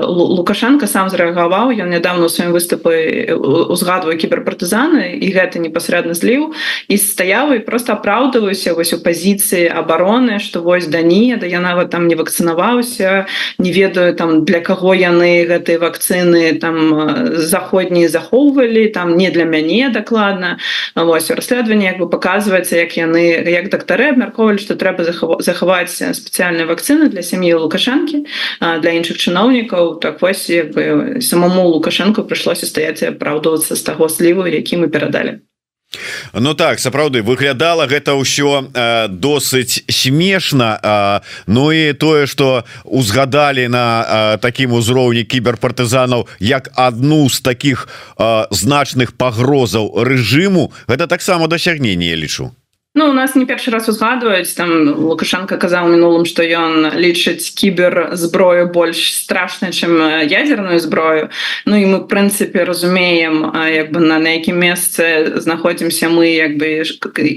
[0.06, 6.54] лукашенко сам зрэагаваў ён нядаўна у сваім выступы узгадваю кіберпартызаны і гэта непасрэдна зліў
[6.88, 11.60] і стаяў і просто апраўдваюся вось у пазіцыі обороны что вось да не да я
[11.60, 13.26] нават там не вакцынаваўся
[13.58, 19.90] не ведаю там для каго яны гэтай вакцыны там заходнія захоўвалі там не для мяне
[19.90, 20.58] дакладна
[20.96, 25.04] вось расследаванне як бы показваецца як яны як дактары абмярковалі что трэба
[25.40, 28.26] захаваць спецыяльныя вакцыны для сям'і лукашэнкі
[28.60, 30.00] для іншых чыноўнікаў.
[30.02, 35.40] Так вось як бы самому лукашенко прыйшлося стаяць апраўдвацца з таго сліву які мы перадалі
[36.34, 43.68] Ну так сапраўды выглядала гэта ўсё э, досыць смешна э, Ну і тое что узгадалі
[43.68, 51.48] на э, такім узроўні кіберпартызанаў як адну з таких э, значных пагрозаў рэжыму гэта таксама
[51.48, 52.56] дасягнение лічу
[52.94, 58.20] Ну у нас не першы раз узгадваюць там лукашенко казаў мінулым что ён лічыць кібер
[58.20, 59.96] зброю больш страшна чым
[60.28, 61.30] ядерную зброю
[61.66, 66.84] Ну і мы прынцыпе разумеем як бы на на якім месцы знаходзімся мы як бы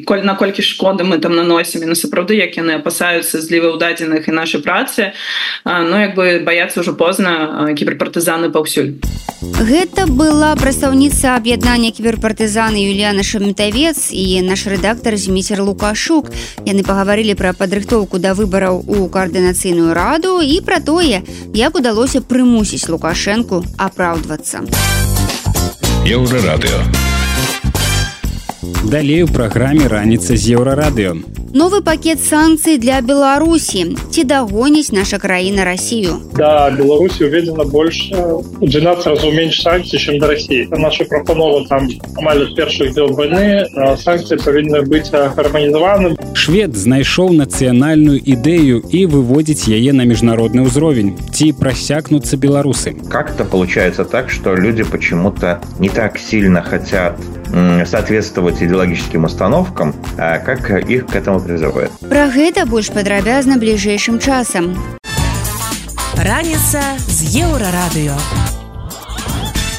[0.02, 4.34] коль наколькі шкоды мы там наносім на сапраўды як яны апасаюцца злівы ў дадзеных і
[4.34, 5.14] нашай працы
[5.62, 8.98] Ну як бы баяцца ўжо позна кіберпартызаны паўсюль
[9.38, 16.32] Гэта была прадстаўніца аб'яднання кіберпартызаны Юліяна шамітавец і наш рэдактор змі міцер лукашук.
[16.64, 21.20] Яны пагаварылі пра падрыхтоўку да выбараў у каардынацыйную раду і пра тое
[21.52, 24.64] як удалося прымусіць лукашэнку апраўдвацца.
[26.08, 26.80] Еўрарадыо
[28.90, 31.16] далей у праграме раніца з еўрарадыё.
[31.54, 33.94] Новы пакет санкцый для беларусі.
[34.10, 38.14] Ці дагоніць наша краіна россию да беларусі уведена больше
[38.60, 43.66] 12 разу менш санкций чем до россии наша прапанова там амаль першых дел войны
[43.96, 51.14] санкции павінны быць гарманізаваным швед знайшоў нацыянальную ідэю і выводзіць яе на міжнародны ўзровень.
[51.32, 52.94] Ці просякнуцца беларусы?
[53.08, 57.14] Как-то получается так что люди почему-то не так сильно хотят
[57.85, 61.91] соответствовать идеологическим установкам, как их к этому призывают.
[61.99, 64.75] Про гэта больш падрабязна бліжэйшым часам.
[66.15, 68.52] Раніца з еўрарадыё.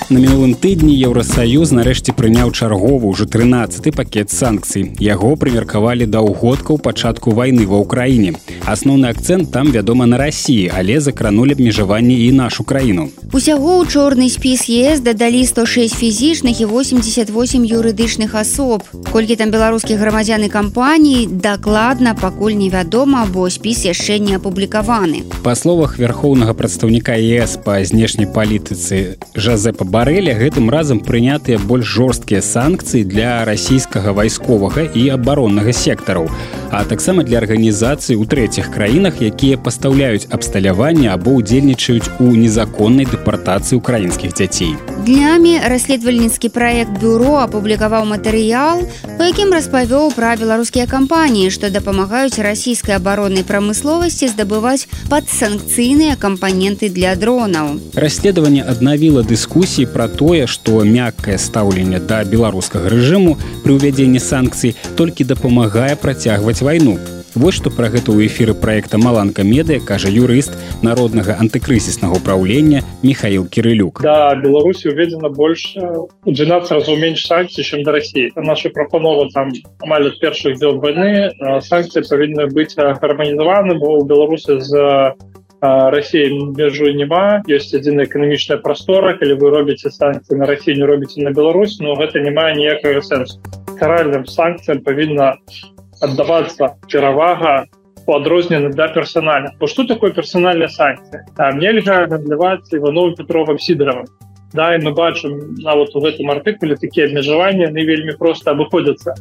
[0.07, 4.93] На мінулым тыдні Еўросаюз нарэшце прыняў чарговы ўжо 13 пакет санкцый.
[5.01, 8.37] Яго прымеркавалі да ўгодкаў пачатку вайны ва ўкраіне.
[8.69, 13.09] Асноўны акцэнт там вядома на рассіі, але закранулі абмежаванне і нашу краіну.
[13.33, 18.85] Усяго ў чорны спіс ЕС дадалі 106 фізічных і 88 юрыдычных асоб.
[19.09, 25.25] Колькі там беларускіх грамадзян і кампаній дакладна пакуль невядома, бо спіс яшчэ не апублікаваны.
[25.41, 32.41] Па словах вярхоўнага прадстаўніка ЕС па знешняй палітыцы Жазепа барэля гэтым разам прынятыя больш жорсткія
[32.43, 36.27] санкцыі для расійскага вайсковага і абароннага сектараў
[36.75, 43.79] а таксама для арганізацый у трэціх краінах якія пастаўляюць абсталяванне або ўдзельнічаюць у незаконнай дэпартацыі
[43.79, 44.75] украінскіх дзяцей.
[45.07, 52.99] Днямі расследавальніцкі праект бюро апублікаваў матэрыял у якім распавёў пра беларускія кампаніі што дапамагаюць расійскай
[52.99, 57.79] абароннай прамысловасці здабываць падсанкцыйныя кампаненты для дронаў.
[57.95, 65.27] Расследаванне аднавіла дыскусіі пра тое, што мяккае стаўленне да беларускага рэжыму пры ўвядзенні санкцый толькі
[65.29, 66.97] дапамагае працягваць вайну.
[67.35, 73.43] Вось што пра гэта ў эфіры праекта Маланка медыя кажа юрыст народнага антыкрызіснага ўправлення Михаил
[73.43, 73.99] Кірылюк.
[74.07, 75.75] Да Беларусі уведзена больш
[76.23, 78.31] 12 разу менш санкцый, чым да рассіі.
[78.39, 79.51] наша прапанова там
[79.83, 84.71] амаль ад першых дзел войны санкцыі павінны быць гарманізаваны, бо ў Беларусі з
[85.91, 91.21] Россия межу няма есть адзіна эканамічная прастора калі вы робіце санкцыі на Россию не робіце
[91.21, 93.39] на Беларусь но гэта не мае ніякага сэнсу
[93.79, 95.37] каральным санкцыям павінна
[96.01, 97.65] аддавацца перавага
[98.07, 104.05] адрознены да персоналя бо что такое персональная санкцыя там нельга гандляваць ивановым петровым сидоровым.
[104.53, 109.15] Да і мы бачым нават у гэтым артыкуле такія абмежаванні не вельмі просто абыходзяцца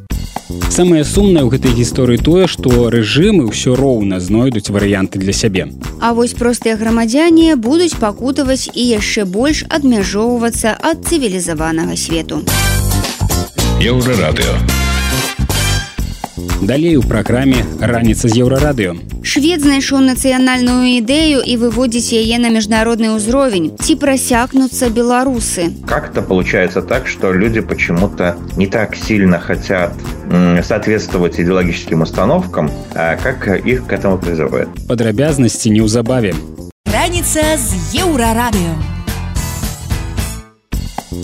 [0.69, 5.67] самае сумнае ў гэтай гісторыі тое што рэжымы ўсё роўна знойдуць варыянты для сябе.
[6.01, 12.41] А вось простыя грамадзяне будуць пакутаваць і яшчэ больш адмяжоўвацца ад цывілізаванага свету.
[13.81, 14.84] Еўрарадыо
[16.65, 23.15] далей у праграме раніца з еўрарадыё швед знайшоў нацыянальную ідэю і выводзіць яе на міжнародны
[23.17, 23.73] ўзровень.
[23.81, 25.73] Ці прасякнуцца беларусы?
[25.85, 29.93] Как-то получается так что люди почему-то не так сильно хотят
[30.63, 34.69] соответствовать идеологическим установкам как их к этому призывают.
[34.87, 36.33] Падрабязнасці неўзабаве
[37.05, 39.04] раніца з еўрарадыё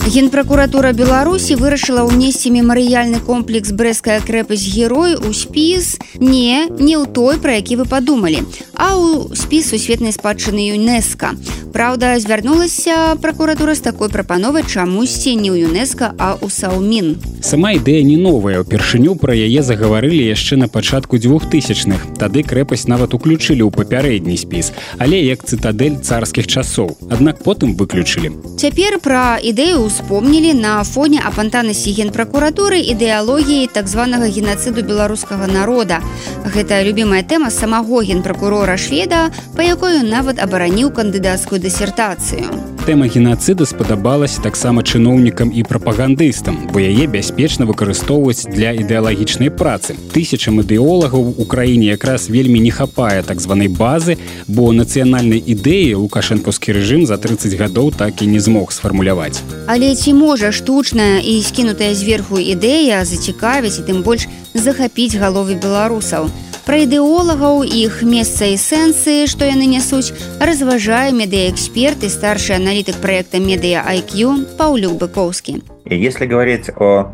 [0.00, 7.36] Генпракуратура Беларусі вырашыла ўнесці мемарыяльны комплекс брэская крэпасць герой у спіс не не ў той,
[7.36, 8.40] пра які вы падумалі,
[8.72, 11.36] а ў спіс сусветнай спадчыны ЮНЕСКА.
[11.72, 17.16] Праўда, звярнулася пракуратура з такой прапановай чамусьці не ў ЮНЕСКА, а ў Саумін.
[17.40, 18.60] Сама ідэя не новая.
[18.60, 22.20] Упершыню пра яе загаварылі яшчэ на пачатку двухтысячных.
[22.20, 26.96] Тады крэпасць нават уключылі ў папярэдні спіс, але як цытадэль царскіх часоў.
[27.08, 28.36] Аднак потым выключылі.
[28.60, 36.00] Цяпер пра ідэю ўспомнілі на фоне апантанасці генпракуратуры ідэалогіі так званага генацыду беларускага народа.
[36.46, 42.72] Гэта любімая тэма самого генпракурора шведа, па якой нават абараніў кандыдацкую дысертацыю.
[42.82, 49.94] Тэма генацыда спадабалася таксама чыноўнікам і прапагандыстам, бо яе бяспечна выкарыстоўваць для ідэалагічнай працы.
[50.10, 54.18] Тысячам ідэолагаў у краіне якраз вельмі не хапае так званай базы,
[54.50, 59.38] бо нацыянальнай ідэі лукашэнкаўскі рэжым за 30 гадоў так і не змог сфармуляваць.
[59.72, 66.28] Але ці можа штучная і скінутая зверху ідэя зацікавіць і тым больш захапіць галовы беларусаў.
[66.66, 70.12] Пра ідэолагаў іх месца і сэнсы, што яны нясуць,
[70.44, 75.64] разважае медыаэксперт и старший аналитик проекта Media IQ Паулюк Быковский.
[75.88, 77.08] Если говорить о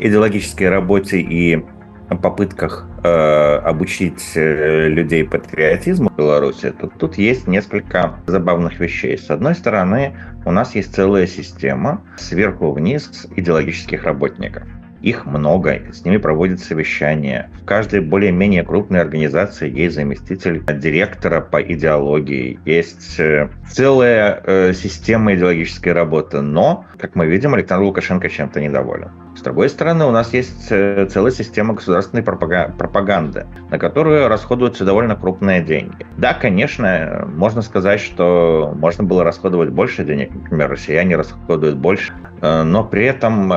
[0.00, 1.60] идеологической работе и
[2.08, 2.88] попытках
[3.64, 9.18] обучить э, людей патриотизму в Беларуси, то тут есть несколько забавных вещей.
[9.18, 14.64] С одной стороны, у нас есть целая система сверху вниз идеологических работников.
[15.02, 17.50] Их много, с ними проводят совещания.
[17.62, 25.34] В каждой более-менее крупной организации есть заместитель директора по идеологии, есть э, целая э, система
[25.34, 26.40] идеологической работы.
[26.40, 29.10] Но, как мы видим, Александр Лукашенко чем-то недоволен.
[29.36, 35.14] С другой стороны, у нас есть э, целая система государственной пропаганды, на которую расходуются довольно
[35.14, 36.06] крупные деньги.
[36.16, 42.84] Да, конечно, можно сказать, что можно было расходовать больше денег, например, россияне расходуют больше, но
[42.84, 43.52] при этом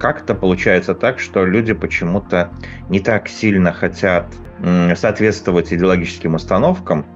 [0.00, 2.50] как-то получается так, что люди почему-то
[2.88, 4.26] не так сильно хотят
[4.96, 7.06] соответствовать идеологическим установкам,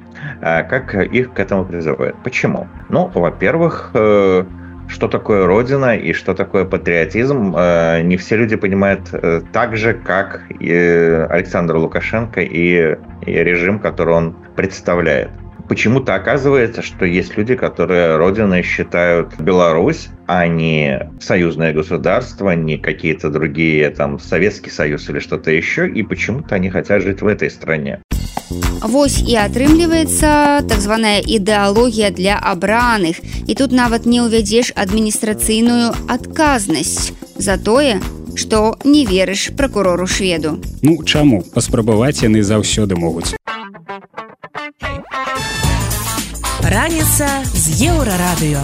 [0.41, 2.17] как их к этому призывают.
[2.23, 2.69] Почему?
[2.89, 4.45] Ну, во-первых, э,
[4.93, 9.95] что такое Родина и что такое патриотизм, э, не все люди понимают э, так же,
[9.95, 10.71] как и
[11.31, 15.31] Александр Лукашенко и режим, который он представляет
[15.69, 23.31] почему-то оказывается, что есть люди, которые родиной считают Беларусь, а не союзное государство, не какие-то
[23.31, 28.03] другие, там, Советский Союз или что-то еще, и почему-то они хотят жить в этой стране.
[28.83, 33.23] Вось і атрымліваецца так званая ідэалогія для абраных.
[33.47, 38.03] І тут нават не ўвядзеш адміністрацыйную адказнасць за тое
[38.35, 40.59] што не верыш пракурору шведу.
[40.83, 41.43] Ну чаму?
[41.55, 43.37] Паспрабаваць яны заўсёды могуць.
[46.63, 48.63] Раніца з еўрарадыё.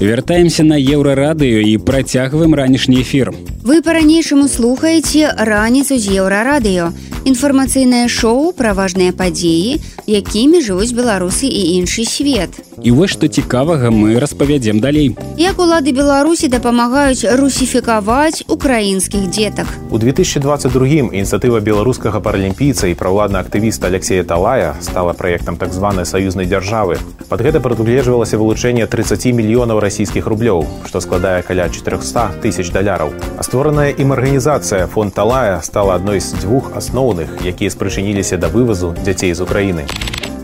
[0.00, 3.34] Вяртаемся на еўрарадыё і працягваем ранішні эфір.
[3.66, 6.94] Вы па-ранейшаму слухаеце раніцу з еўрарадыё.
[7.26, 12.54] Інфармацыйнае шоу пра важныя падзеі, якімі жывуць беларусы і іншы свет.
[12.78, 15.18] І вось што цікавага мы распавядзем далей.
[15.36, 19.66] Як улады Беларусі дапамагаюць русіфікаваць украінскіх дзетак.
[19.90, 26.46] У 2022 ініцыятыва беларускага паралімпійца і праўладна актывіста Алексея Талая стала праектам так званай саюзнай
[26.46, 26.96] дзяржавы.
[27.28, 33.10] Пад гэта прадугледжвалася вылучэнне 30 мільёнаў расійскіх рублёў, што складае каля 400 тысяч даляраў.
[33.36, 38.92] А створаная ім арганізацыя фонд Талая стала адной з дзвюх асноўных, якія спрычыніліся да вывазу
[39.00, 39.88] дзяцей з Украіны.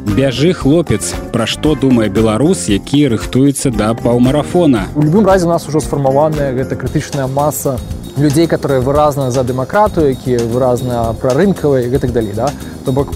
[0.04, 4.88] Бяжы хлопец, пра што думае беларус, які рыхтуецца да паўмарафона.
[4.94, 7.78] У любым разе у нас ужо сфармаваная гэта крытычная маса
[8.16, 12.50] людзей, которые выразна за дэмакратыю, якія выразна пра рынкавыя гэтак далей да?
[12.84, 13.08] то бок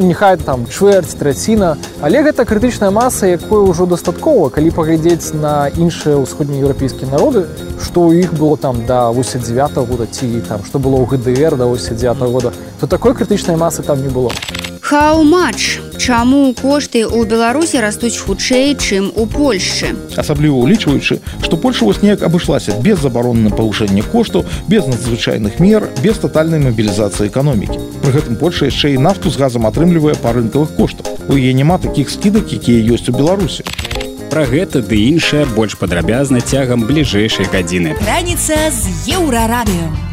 [0.00, 6.16] нехай там чвэрць траціна але гэта крытычная маса якое ўжо дастаткова калі паглядзець на іншыя
[6.24, 11.04] ўсходнееўрапейскія народы што ў іх было там да 89 -го года ці там што было
[11.04, 14.32] ў гдр да 89 -го года то такой крытычнай масы там не было.
[14.80, 19.94] Хау-матч чаму кошты ў беларусі растуць хутчэй чым у польшчы?
[20.18, 25.86] Асабліва улічваючы што польша вось неяк абышлася без забароны на павышэнне коштаў без надзвычайных мер
[26.02, 27.78] без тотальнай мабілізацыі эканомікі.
[28.02, 31.06] Пры гэтым польша яшчэ і нафту з газам атрымлівае па рынкавых коштах.
[31.30, 33.62] У яе няма такіх скідак якія ёсць у беларусі.
[34.34, 37.94] Пра гэта ды іншае больш падрабязна цягам бліжэйшай гадзіны.
[38.02, 40.09] Раніца з еўрарадыё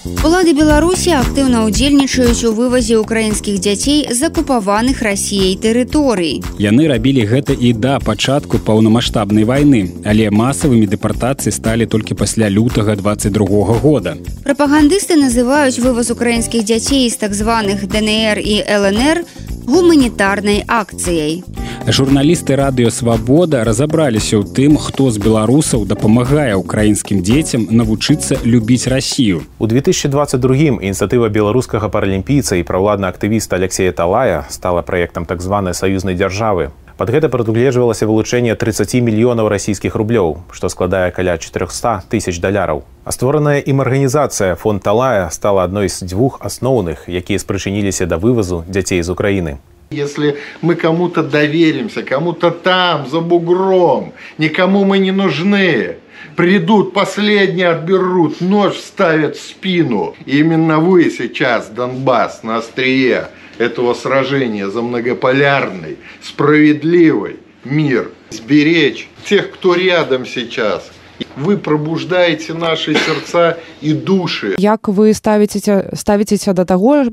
[0.00, 6.40] Улады Беларусі актыўна ўдзельнічаюць у вывазе украінскіх дзяцей з акупаваных рассіяй тэрыторый.
[6.56, 12.96] Яны рабілі гэта і да пачатку паўнамасштабнай вайны, але масавымі дэпартацыі сталі толькі пасля лютага
[12.96, 14.16] 22 года.
[14.40, 21.44] Прапагандысты называюць вываз украінскіх дзяцей з так званых ДНР і ЛНР гуманітарнай акцыяй.
[21.88, 29.42] Журналісты радыёвабода разабраліся ў тым, хто з беларусаў дапамагае украінскім дзецям навучыцца любіць рассію.
[29.58, 36.14] У 2022 ініцыятыва беларускага паралімпійца і праўладна актывіста Алексея Талая стала праектам так званай саюзнай
[36.14, 36.70] дзяржавы.
[37.00, 42.84] Пад гэта прадугледжвалася вылучэнне 30 мільёнаў расійскіх рублёў, што складае каля 400 тысяч даляраў.
[43.08, 48.68] А створаная ім арганізацыя фонд Талая стала адной з дзвюх асноўных, якія спрычыніліся да вывазу
[48.68, 49.56] дзяцей з Украіны.
[49.88, 55.96] Если мы кому-то доверимся, кому-то там, за бугром, никому мы не нужны,
[56.36, 60.14] придут, последние отберут, нож ставят в спину.
[60.26, 68.11] И именно вы сейчас, Донбасс, на острие этого сражения за многополярный, справедливый мир.
[68.29, 71.01] Сберечь тех, кто рядом сейчас –
[71.35, 74.55] вы пробуждаете наши сердца и души.
[74.57, 77.03] Як вы ставіцеся ставіцеся да таго,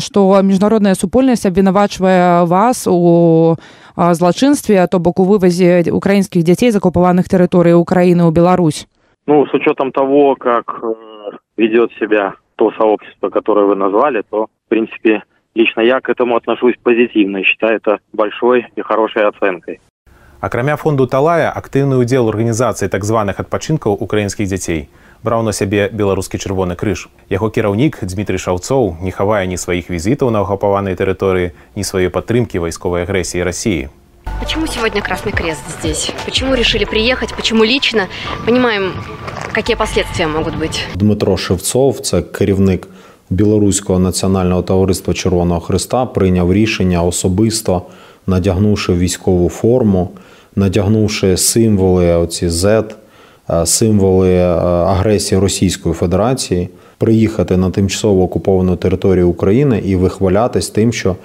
[0.00, 3.56] што міжнародная супольнасць абвінавачвае вас у
[3.96, 8.86] злачынстве, то бок у вывазе украінскіх дзяцей з акупаваных тэрыторый Украіны ў Беларусь?
[9.26, 10.82] Ну, с учетом того, как
[11.56, 15.22] ведет себя то сообщество, которое вы назвали, то, в принципе,
[15.57, 19.79] лично я к этому отношусь позитивно и считаю это большой и хорошей оценкой.
[20.39, 24.85] Акрамя фонду талая актыўны ўдзел арганізацыі так званых адпачынкаў украінскіх дзяцей
[25.25, 30.29] браў на сябе беларускі чырвоны крыж яго кіраўнік дмітрий шаўцоў не хавае ні сваіх візітаў
[30.29, 33.89] на агапаванай тэрыторыі ні сваёй падтрымкі вайсковай агрэсіі рассіі
[34.39, 36.11] Почему сегодня Красный Крест здесь?
[36.25, 37.33] Почему решили приехать?
[37.33, 38.07] Почему лично?
[38.45, 38.93] Понимаем,
[39.53, 40.85] какие последствия могут быть.
[40.95, 42.87] Дмитро Шевцов, це керівник
[43.29, 47.81] Білоруського національного товариства Червоного Христа, прийняв рішення особисто,
[48.27, 50.09] надягнувши військову форму,
[50.55, 52.83] надягнувши символи оці Z,
[53.65, 61.15] символи агресії Російської Федерації, приїхати на тимчасово окуповану територію України і вихвалятись тим, що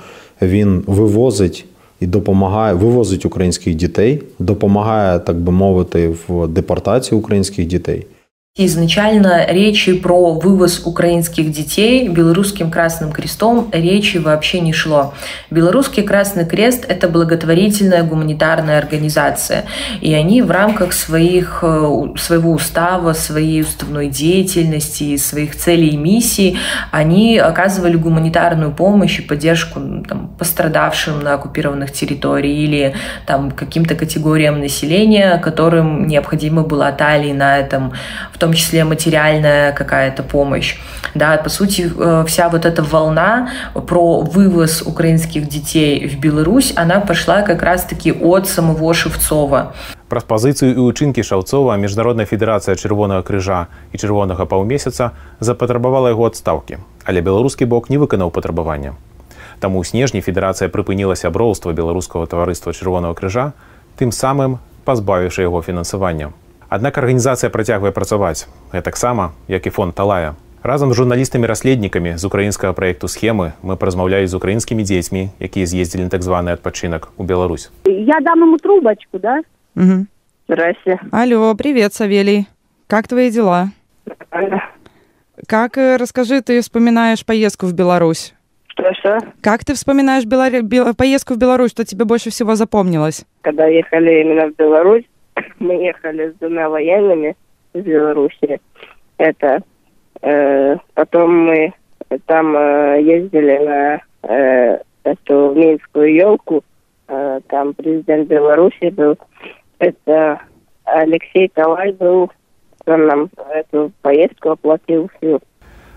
[0.42, 1.64] він вивозить
[2.00, 8.06] і допомагає вивозить українських дітей, допомагає, так би мовити, в депортації українських дітей.
[8.54, 15.14] Изначально речи про вывоз украинских детей белорусским Красным Крестом речи вообще не шло.
[15.50, 19.64] Белорусский Красный Крест– это благотворительная гуманитарная организация.
[20.02, 21.64] И они в рамках своих,
[22.18, 26.58] своего устава, своей уставной деятельности, своих целей и миссий,
[26.90, 32.94] они оказывали гуманитарную помощь и поддержку там, пострадавшим на оккупированных территориях или
[33.24, 37.94] там, каким-то категориям населения, которым необходимо была талия на этом
[38.30, 40.76] в том числе материальная какая-то помощь.
[41.14, 41.88] Да, по сути,
[42.26, 48.48] вся вот эта волна про вывоз украинских детей в Беларусь, она пошла как раз-таки от
[48.48, 49.74] самого Шевцова.
[50.10, 56.82] Праз пазіцыю і ўчынкі шаўцова міжнародная федэрацыя чырвонага крыжа і чырвонага паўмесяца запатрабавала яго адстаўкі,
[57.06, 58.98] але беларускі бок не выканаў патрабавання.
[59.62, 63.54] Таму ў снежні федэрацыя прыпыніла сяброўства беларускага таварыства чырвонага крыжа,
[63.96, 66.34] тым самым пазбавіўшы яго фінансавання.
[66.72, 70.40] Аднак арганізацыя працягвае працаваць гэтаксама як і фонд талая.
[70.64, 76.24] Разам з журналістамі-расследнікамі з украінскага праекту схемы мы паразмаўлялі з украінскімі дзецьмі якія з'ездзілі так
[76.24, 77.68] званы адпачынак у Беларусь.
[77.84, 79.42] Я дам ему трубочку да?
[79.76, 80.08] Угу.
[80.48, 80.96] Здрасте.
[81.12, 82.48] алло привет савелий.
[82.86, 83.68] Как твои дела?
[85.46, 88.32] Как расскажи ты вспоминаешь поездку в Беларусь?
[88.68, 89.18] Что что?
[89.42, 90.62] Как ты вспоминаешь Белор...
[90.62, 90.94] Бел...
[90.94, 93.26] поездку в Беларусь что тебе больше всего запомнилось?
[93.42, 95.04] Когда ехали именно в Беларусь
[95.58, 97.36] мы ехали с двумя военными
[97.72, 98.60] из Беларуси.
[99.18, 99.62] Это
[100.20, 101.72] э, потом мы
[102.26, 106.64] там э, ездили на э, эту Минскую елку.
[107.08, 109.18] Э, там президент Беларуси был.
[109.78, 110.40] Это
[110.84, 112.30] Алексей Талай был.
[112.86, 115.40] Он нам эту поездку оплатил всю.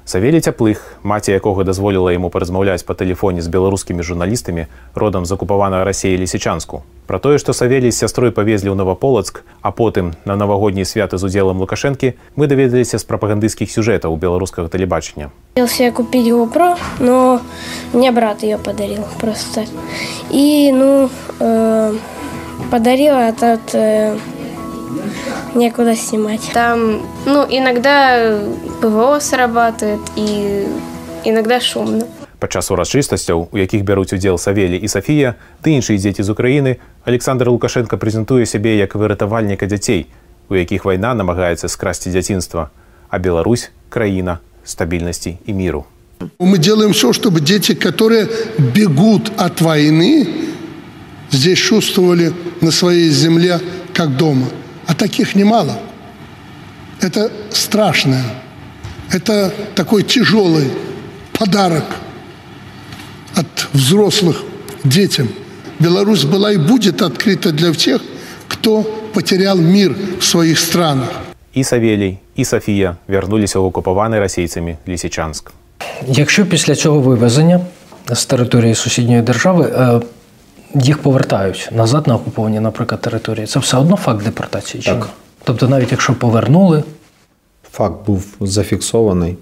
[0.05, 5.81] Савелі цяплых, маці якога дазволіла яму паразмаўляць па тэлефоне з беларускімі журналістамі родам з акупаванага
[5.81, 6.85] рассеі лісічанску.
[7.09, 11.25] Пра тое, што савелі з сястрой павезлі ў Наваполацк, а потым на навагоднія святы з
[11.25, 15.33] удзелам лукашэнкі мы даведаліся з прапагандысцкіх сюжэтаў беларускага тэлебачання.
[15.57, 17.41] Хотел купить GoPro, но
[17.93, 19.65] мне брат ее подарил просто.
[20.29, 21.09] И, ну,
[21.41, 21.93] э,
[22.69, 23.73] подарил этот
[25.55, 26.49] некуда снимать.
[26.53, 28.39] Там, ну, иногда
[28.81, 30.67] ПВО срабатывает, и
[31.23, 32.05] иногда шумно.
[32.39, 37.49] Падчас урачыстасцяў, у якіх бяруць удзел Савелі і Сафія, ты іншыя дзеці з Украіны, Александр
[37.49, 40.07] Лукашенко прэзентуе сябе як выратавальніка дзяцей,
[40.49, 42.69] у якіх вайна намагаецца скрасці дзяцінства,
[43.09, 45.85] а Беларусь краіна стабільнасці і міру.
[46.39, 48.27] Мы делаем все, чтобы дети, которые
[48.57, 50.27] бегут от войны,
[51.31, 53.59] здесь чувствовали на своей земле
[53.93, 54.47] как дома.
[54.87, 55.77] А таких немало.
[57.01, 58.21] Это страшно.
[59.11, 60.71] Это такой тяжелый
[61.33, 61.85] подарок
[63.35, 64.43] от взрослых
[64.83, 65.29] детям.
[65.79, 68.01] Беларусь была и будет открыта для всех,
[68.47, 68.83] кто
[69.13, 71.09] потерял мир в своих странах.
[71.53, 75.51] І Савелій, і Софія вернулися в окупований російцями Лісичанськ.
[76.07, 77.59] Якщо після цього вивезення
[78.11, 80.01] з території сусідньої держави е,
[80.74, 84.82] їх повертають назад на окуповані, наприклад, території, це все одно факт депортації?
[84.82, 84.98] Чи Так.
[84.98, 85.10] ні?
[85.44, 86.82] Тобто навіть якщо повернули,
[87.72, 89.36] Факт був зафіксований.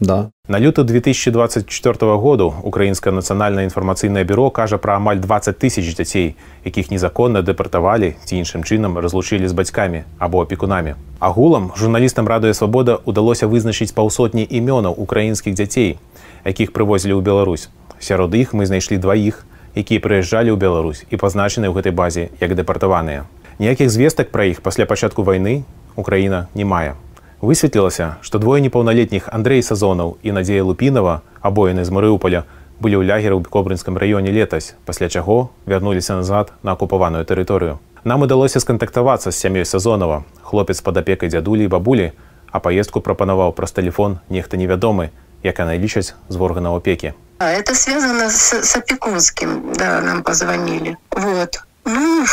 [0.00, 0.28] Да.
[0.48, 6.90] На люты 2024 году Украінське нацыянальнае інфармацыйнае бюро кажа пра амаль 20 тысяч дзяцей, якіх
[6.90, 10.94] незаконна дэпартавалі ці іншым чынам разлучылі з бацькамі або апекунамі.
[11.18, 15.98] Агулам журналістам радыё свабода удалося вызначыць паўсотні імёнаў украінскіх дзяцей,
[16.44, 17.68] якіх прывозілі ў Беларусь.
[18.00, 19.44] Сярод іх мы знайшлі дваіх,
[19.75, 23.27] Якія прыязджалі ў Беларусь і пазначаны ў гэтай базе як дэпартаваныя.
[23.59, 25.63] Ніякіх звестак пра іх пасля пачатку вайны
[25.95, 26.95] Украіна не мае.
[27.39, 32.43] Высветлілася, што двое непаўналетніх Андрэй Сазонаў і Надзея Лупінова, абояны з Марыўполя,
[32.79, 37.79] былі ў лягеры ў Кобрынскім раёне летась, пасля чаго вярнуліся назад на акупаваную тэрыторыю.
[38.03, 40.23] Нам удалося скантактавацца з сям'ёй Сазонова.
[40.41, 42.11] Хлопец пад апекай дзядулі і бабулі,
[42.51, 45.11] а паездку прапанаваў праз тэлефон нехта невядомы,
[45.43, 47.13] як яны лічаць з органаў опекі.
[47.37, 50.97] А, Это связано с, с опекунским, да, нам позвонили.
[51.11, 51.61] Вот.
[51.83, 52.25] Ну,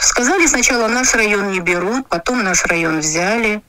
[0.00, 3.62] сказали сначала наш район не берут, потом наш район взяли.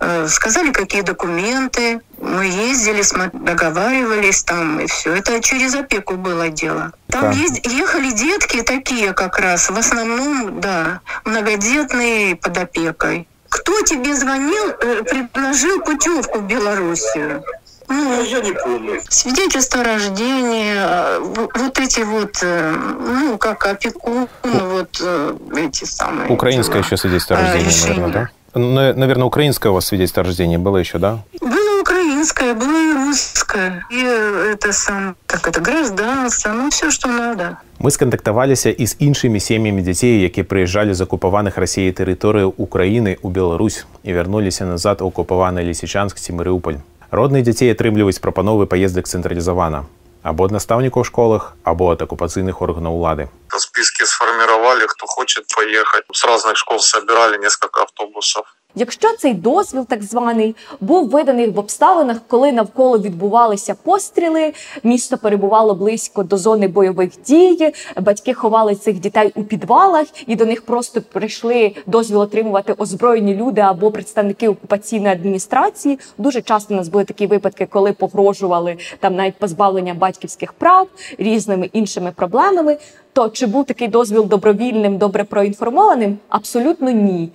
[0.00, 2.00] Э, Сказали, какие документы.
[2.20, 3.02] Мы ездили,
[3.32, 5.14] договаривались там, и все.
[5.14, 6.92] Это через опеку было дело.
[7.08, 7.30] Там Да.
[7.32, 13.28] езд- ехали детки такие как раз, в основном, да, многодетные под опекой.
[13.48, 17.42] Кто тебе звонил, э, предложил путевку в Белоруссию?
[17.89, 19.01] Ну, я не помню.
[19.09, 25.83] Свидетельство о рождении, э, в- вот эти вот, э, ну, как опекун, вот э, эти
[25.85, 26.29] самые.
[26.29, 27.99] Украинское еще свидетельство о А, рождении, решение.
[27.99, 28.59] наверное, да?
[28.59, 31.19] На- Наверное, украинское у вас свидетельство о рождении было еще, да?
[31.41, 33.83] Было украинское, было и русское.
[33.91, 37.57] И э, это сам, как это, гражданство, ну, все, что надо.
[37.79, 43.29] Мы скантактаваліся і з іншымі сем'ямі дзяцей, які прыязджалі з акупаваных рассіяй тэрыторыяў Украіны ў
[43.31, 46.75] Беларусь і вярнуліся назад у акупаваны лісічанск ці Марыўполь.
[47.16, 49.86] Родныя дзяцей атрымліваюць прапановы паездак цэнтралізавана
[50.30, 53.30] або ад настаўнікаў школах, або ад акупацыйных органаў улады.
[53.56, 56.04] Списки сформировали, кто хочет поехать.
[56.12, 58.44] С разных школ собирали несколько автобусов.
[58.78, 64.52] Якщо цей дозвіл, так званий, був виданий в обставинах, коли навколо відбувалися постріли,
[64.84, 70.46] місто перебувало близько до зони бойових дій, батьки ховали цих дітей у підвалах, і до
[70.46, 75.98] них просто прийшли дозвіл отримувати озброєні люди або представники окупаційної адміністрації.
[76.18, 81.70] Дуже часто у нас були такі випадки, коли погрожували там навіть позбавлення батьківських прав різними
[81.72, 82.76] іншими проблемами.
[83.12, 86.18] То чи був такий дозвіл добровільним, добре проінформованим?
[86.28, 87.30] Абсолютно ні.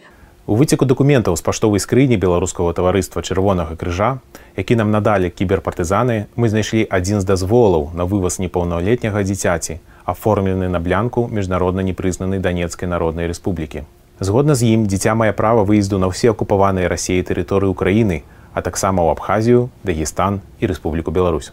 [0.51, 4.19] У выцеку дакументаў з паштовай скрыні беларускага таварыства чырвонага крыжа,
[4.59, 10.83] які нам надалі кіберпартызаны, мы знайшлі адзін з дазволаў на вываз непаўналетняга дзіцяці, аформлены на
[10.83, 13.87] блянку міжнародна непрызнанай данецкай народнай рэспублікі.
[14.19, 18.19] Згодна з ім дзіця мае права выезду на ўсе акупаваныя рассеі тэрыторыі ўкраіны,
[18.53, 21.51] а таксама ў Абхазію, Дагестан і Рэспубліку Беларусь.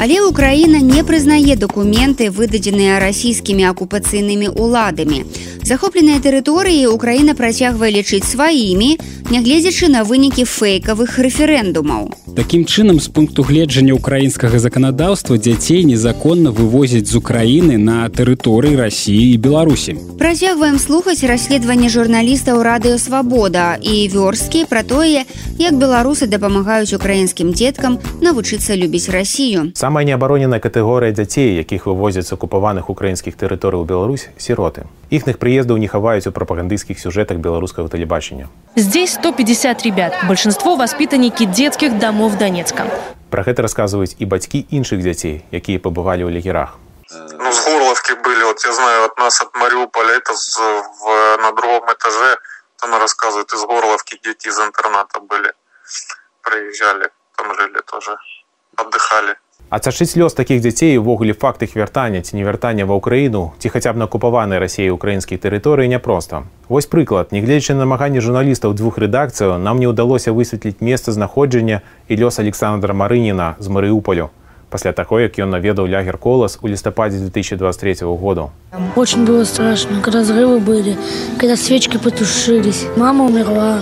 [0.00, 5.24] Але Украіна не прызнае дакументы, выдадзеныя расійскімі акупацыйнымі ўладамі.
[5.62, 8.98] Захопленыя тэрыторыі Украіна працягвае лічыць сваімі,
[9.30, 12.10] нягледзячы на вынікі фэйкавых рэферэндумаў.
[12.36, 19.32] Такім чынам з пункту гледжання украінскага заканадаўства дзяцей незаконна вывозяць з Украіны на тэрыторыі рассіі
[19.32, 19.96] і Беларусі.
[20.18, 25.24] Працягваем слухаць расследаванне журналістаў радыё свабода і вёрсткі пра тое,
[25.62, 29.72] як беларусы дапамагаюць украінскім дзеткам навучыцца любіць рассію.
[29.74, 34.84] Самая неабароненая катэгорыя дзяцей, якіх вывозяць з акупаваных украінскіх тэрыторый у Беларусь сіроты.
[35.10, 38.48] Іхных прыездаў не хаваюць у прапагандысцкіх сюжэтах беларускага тэлебачання.
[38.76, 42.84] Здесь 150 ребят, большинство воспитанники детских домов Донецка.
[43.30, 46.76] Пра гэта расказваюць і бацькі іншых дзяцей, якія пабывалі ў лагерах.
[47.38, 51.04] Ну, с Горловки были, вот я знаю, от нас, от Мариуполя, это с- в,
[51.42, 52.36] на другом этаже,
[52.82, 55.52] там рассказывают, из Горловки дети из интерната были,
[56.42, 58.16] приезжали, там жили тоже,
[58.76, 59.36] отдыхали.
[59.70, 63.96] Адцачыць лёс такіх дзяцей увогуле факт іх вяртання ці невяртання ва ўкраіну ці хаця б
[63.96, 66.42] на акупаванай рассіяй украінскіх тэрыторый няпроста.
[66.68, 71.80] Вось прыклад, нягледзячы на намаганні журналістаў двух рэдакцыяў нам не ўдалося высветліць месца знаходжання
[72.10, 74.28] і лёс Александра Марыніна з Марыуполю
[74.71, 78.51] пасля таго, як ён наведаў лягер колас у лістападзе 2023 году.
[78.95, 80.97] Очень было страшно, когда взрывы были,
[81.39, 82.85] когда свечки потушились.
[82.97, 83.79] Мама умерла,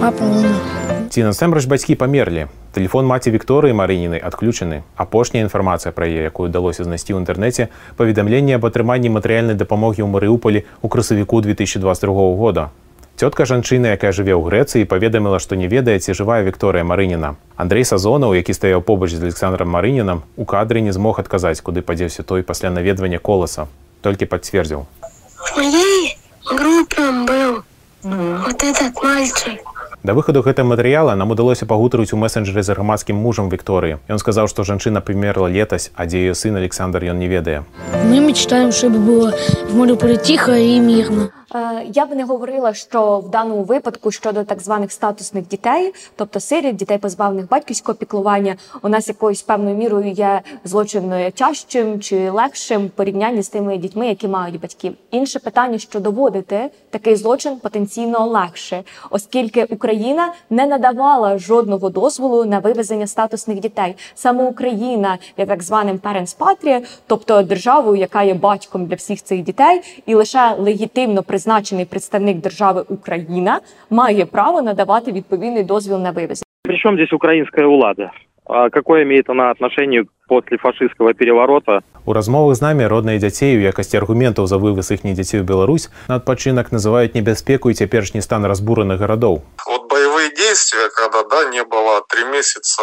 [0.00, 0.78] папа умер.
[1.10, 2.46] Ці насамрэч бацькі памерлі.
[2.76, 4.84] Тэлефон маці Вікторыі Марынінай адключаны.
[4.94, 10.08] Апошняя інфармацыя пра яе, якую ўдалося знайсці ў інтэрнэце, паведамленне аб атрыманні матэрыяльнай дапамогі ў
[10.12, 12.68] Марыуполі ў красавіку 2022 года.
[13.15, 17.37] Цётка жанчыны, якая жыве ў Грэцыі, паведаміла, што не ведае, ці жывая Вікторыя Марыніна.
[17.55, 22.25] Андрей Сазонаў, які стаяў побач з Александром Марынінам, у кадры не змог адказаць, куды падзеўся
[22.25, 23.67] той пасля наведвання коласа.
[24.01, 24.89] Толькі пацвердзіў.
[25.37, 27.61] В моей группе был
[28.03, 29.61] вот этот мальчик.
[30.03, 34.03] Да выхаду гэтага матэрыяла нам удалося пагутарыць у месенджеры за грамадскім мужам Вікторыі.
[34.11, 37.63] Ён сказаў, што жанчына памерла летась, а дзе яе сын Александр ён не ведае.
[38.03, 39.31] Мы мечтаем, чтобы было
[39.69, 41.31] в Мариуполе тихо и мирно.
[41.55, 46.39] Е, Я б не говорила, що в даному випадку щодо так званих статусних дітей, тобто
[46.39, 52.85] сиріт, дітей позбавлених батьківського піклування, у нас якоюсь певною мірою є злочин тяжчим чи легшим
[52.87, 54.93] в порівнянні з тими дітьми, які мають батьків.
[55.11, 62.59] Інше питання, що доводити такий злочин потенційно легше, оскільки Україна не надавала жодного дозволу на
[62.59, 63.95] вивезення статусних дітей.
[64.15, 69.41] Саме Україна є так званим parents patria, тобто державою, яка є батьком для всіх цих
[69.41, 73.60] дітей, і лише легітимно призначений представник держави Україна
[73.90, 76.44] має право надавати відповідний дозвіл на вивезення.
[76.64, 78.10] Причем здесь украинская улада?
[78.48, 81.82] А какое имеет она отношение после фашистского переворота?
[82.06, 85.90] У размовах з намі родныя дзяцей у якасці аргументаў за вываз іхніх дзяцей у Беларусь
[86.08, 89.44] на адпачынак называюць небяспеку і цяперашні стан разбураных гарадоў.
[89.68, 92.82] Вот боевые действия, когда да, не было три месяца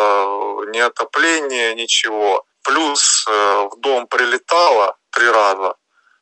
[0.73, 2.45] ни отопления, ничего.
[2.61, 3.31] Плюс э,
[3.71, 5.73] в дом прилетало три раза.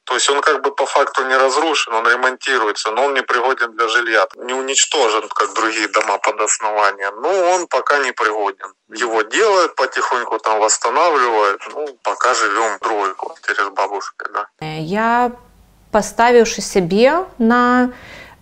[0.08, 3.72] То есть он как бы по факту не разрушен, он ремонтируется, но он не пригоден
[3.72, 4.28] для жилья.
[4.36, 7.10] Не уничтожен, как другие дома под основание.
[7.12, 8.74] Но он пока не пригоден.
[8.90, 11.62] Его делают потихоньку, там восстанавливают.
[11.74, 14.48] Ну, пока живем в другой квартире с бабушкой, да.
[14.60, 15.32] я
[15.94, 17.94] паставіўшы сябе на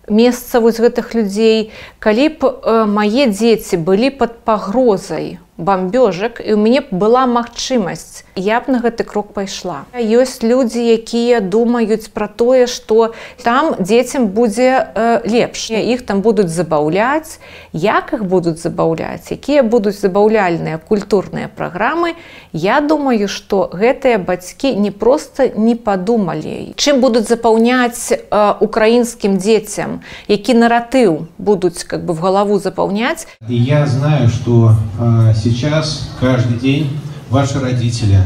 [0.08, 1.70] месца вось гэтых людзей
[2.00, 8.24] калі б э, мае дзеці былі под пагрозай бамбёжак і у мяне б была магчымасць
[8.37, 9.89] я б на гэты крок пайшла.
[9.97, 15.73] Ёсць людзі якія думаюць пра тое што там дзецям будзе э, лепш.
[15.73, 17.41] Іх там будуць забаўляць.
[17.73, 19.33] Як іх будуць забаўляць?
[19.33, 22.13] Якія будуць забаўляльныя культурныя праграмы?
[22.53, 26.77] Я думаю што гэтыя бацькі не проста не падумалі.
[26.77, 28.21] Чым будуць запаўняць э,
[28.61, 30.05] украінскім дзецям?
[30.27, 33.25] Які наратыў будуць как бы в галаву запаўняць?
[33.49, 36.89] Я знаю, что э, сейчас, каждый день,
[37.29, 38.21] ваши родители,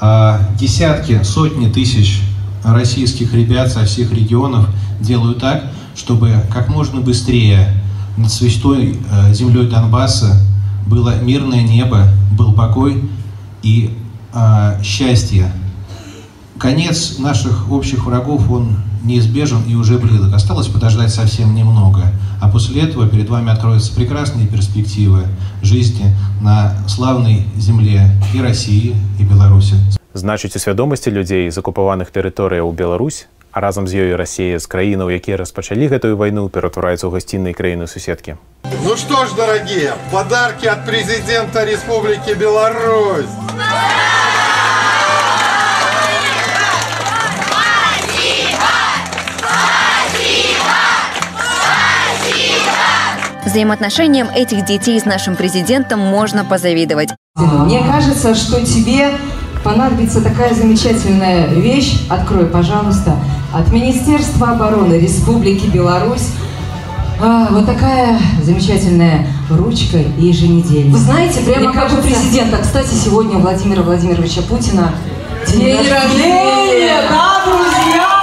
[0.00, 2.20] э, десятки, сотни тысяч
[2.62, 4.68] российских ребят со всех регионов
[5.00, 5.64] делают так,
[5.94, 7.68] чтобы как можно быстрее
[8.16, 10.40] над святой э, землей Донбасса
[10.86, 13.08] было мирное небо, был покой
[13.62, 13.96] и
[14.32, 15.50] э, счастье.
[16.58, 20.34] Конец наших общих врагов, он неизбежен и уже близок.
[20.34, 22.02] Осталось подождать совсем немного.
[22.40, 25.26] А после этого перед вами откроются прекрасные перспективы
[25.62, 29.76] жизни на славной земле и России, и Беларуси.
[30.14, 35.10] Значыць, у свядомасці людзей з акупаваных тэрыторыяў Беларусь, а разам з ёю Расія з краінаў,
[35.10, 38.38] якія распачалі гэтую вайну, ператвараюцца ў гасціннай краіны суседкі.
[38.86, 43.30] Ну что ж, дорогие, подарки от президента Республики Беларусь.
[53.54, 57.10] Взаимоотношениям этих детей с нашим президентом можно позавидовать.
[57.36, 59.12] Мне кажется, что тебе
[59.62, 62.00] понадобится такая замечательная вещь.
[62.10, 63.14] Открой, пожалуйста.
[63.52, 66.30] От Министерства обороны Республики Беларусь.
[67.22, 70.92] А, вот такая замечательная ручка и еженедельник.
[70.92, 72.56] Вы знаете, прямо Мне как у кажется- президента.
[72.60, 74.90] Кстати, сегодня у Владимира Владимировича Путина
[75.46, 78.13] день, День рождения, да, друзья!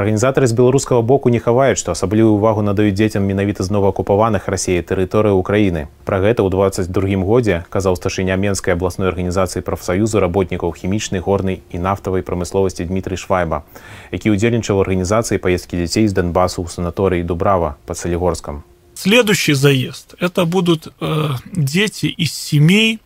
[0.00, 4.80] Арганізатары з беларускага боку не хаваюць, што асаблівую увагу надаюць дзецям менавіта з новаакупаваных рассіяй
[4.80, 5.92] тэрыторыі ўкраіны.
[6.08, 11.84] Пра гэта ў 22 годзе казаў старшыня менскай абласной арганізацыі прафсаюзу работнікаў хімічнай, горнай і
[11.84, 13.60] нафтавай прамысловасці Дмітрый Швайба,
[14.08, 18.64] які ўдзельнічаў арганізацыі паездкі дзяцей з Донбасу ў санаторыі Дубрава под Солигорском.
[18.96, 23.00] Следующий заезд– это будут э, дети из семей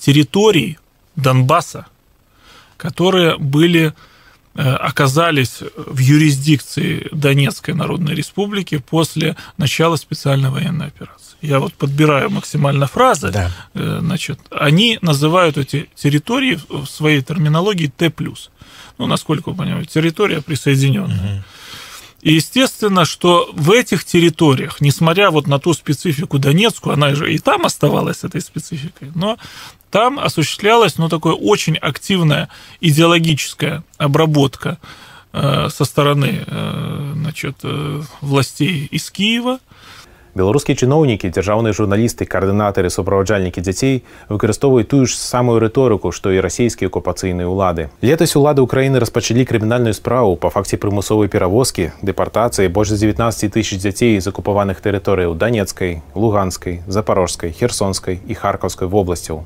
[0.00, 0.78] территорий
[1.16, 1.84] Донбасса,
[2.78, 4.15] которые были э,
[4.62, 11.36] оказались в юрисдикции Донецкой Народной Республики после начала специальной военной операции.
[11.42, 13.30] Я вот подбираю максимально фразы.
[13.74, 18.12] Э, Значит, они называют эти территории в своей терминологии Т+.
[18.98, 21.44] Ну, насколько вы понимаете, территория присоединенная.
[22.26, 27.38] И естественно, что в этих территориях, несмотря вот на ту специфику Донецкую, она же и
[27.38, 29.38] там оставалась этой спецификой, но
[29.92, 32.48] там осуществлялась ну, такая очень активная
[32.80, 34.78] идеологическая обработка
[35.32, 39.60] э, со стороны э, значит, э, властей из Киева.
[40.36, 46.92] Беларускія чыноўнікі, дзяржаўныя журналісты, каардынатары, суправаджальнікі дзяцей выкарыстоўваюць тую ж самую рыторыку, што і расійскія
[46.92, 47.88] акупацыйныя ўлады.
[48.04, 53.80] Летась улады ўкраіны распачалі крымінальную справу па факце прымусовай перавозкі, дэпартацыі больш за 19 тысяч
[53.80, 59.40] дзяцей з акупаваных тэрыторыяў данецкай, луганскай, запорожскай, херсонскай і харкаўскай вобласцяў.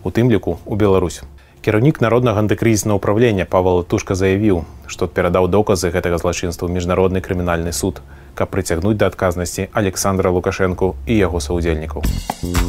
[0.00, 1.20] У тым ліку у Беларусь.
[1.60, 7.76] Кіраўнік народнага антыкрызіснага ўправлення Павла Тушка заявіў, што перадаў доказы гэтага злачынства ў міжнародны крымінальны
[7.76, 8.00] суд
[8.34, 12.04] каб прыцягнуць да адказнасці александра лукашэнку і яго саўдзельнікаў.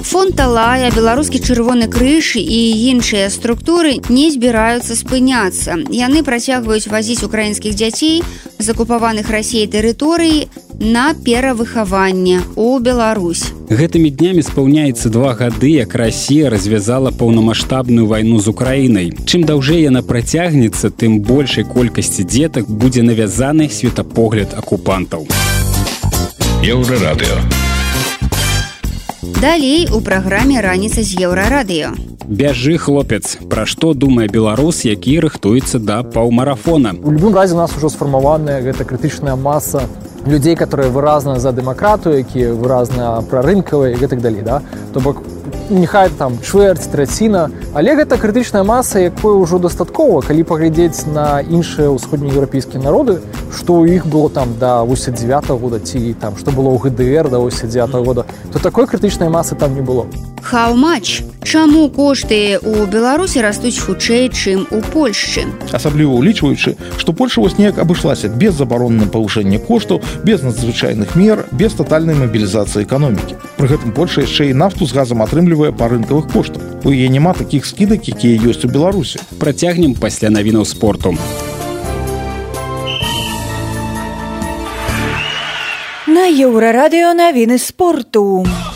[0.03, 5.78] Фонталая беларускі чырвоны крыж і іншыя структуры не збіраюцца спыняцца.
[5.89, 8.24] Яны працягваюць вазіць украінскіх дзяцей
[8.59, 10.49] з акупаваных рассей тэрыторыі
[10.82, 13.53] на перавыхаванне у Беларусь.
[13.70, 19.14] Гэтымі днямі спаўняецца два гады як Росія развязала паўнамасштабную вайну з украінай.
[19.26, 25.30] Чым даўжэй яна працягнецца тым большай колькасці дзетак будзе навязаны светапогляд акупантаў.
[25.30, 25.61] у
[26.62, 27.41] еўрарадыё.
[29.41, 31.89] Далей у праграме раніца з еўрарадыё.
[32.30, 33.41] Бяжы хлопец.
[33.49, 36.93] Пра што думае беларус які рыхтуецца да паўмарафона?
[37.01, 39.89] У любым разе у нас ужо сфармаваная гэта крытычная маса
[40.28, 44.62] людзей которые выразна за дэмакратыю якія выразна пра рынкавыя і гэтак далей да?
[44.93, 45.26] То бок
[45.72, 51.88] нехай там чвэрць траціна але гэта крытычная маса якое ўжо дастаткова калі паглядзець на іншыя
[51.95, 56.76] ўсходнееўрапейскія народы што ў іх было там да 89 -го года ці там што было
[56.76, 60.05] ў гдр да 89 -го года то такой крытычнай масы там не было.
[60.41, 65.49] Хау-матч Чаму кошты ў беларусі растуць хутчэй чым у польшчы?
[65.74, 71.49] Асабліва улічваючы што польша вось неяк абышлася без забароны на павышэнне коштаў без надзвычайных мер
[71.51, 73.41] без тотальнай мабілізацыі эканомікі.
[73.57, 76.61] Пры гэтым польша яшчэ і нафту з газам атрымлівае па рынкавых коштах.
[76.86, 81.18] У яе няма такіх скідак якія ёсць у беларусі працягнем пасля навінаў спорту.
[86.07, 88.43] На еўрарадыё навіны спорту.
[88.43, 88.70] у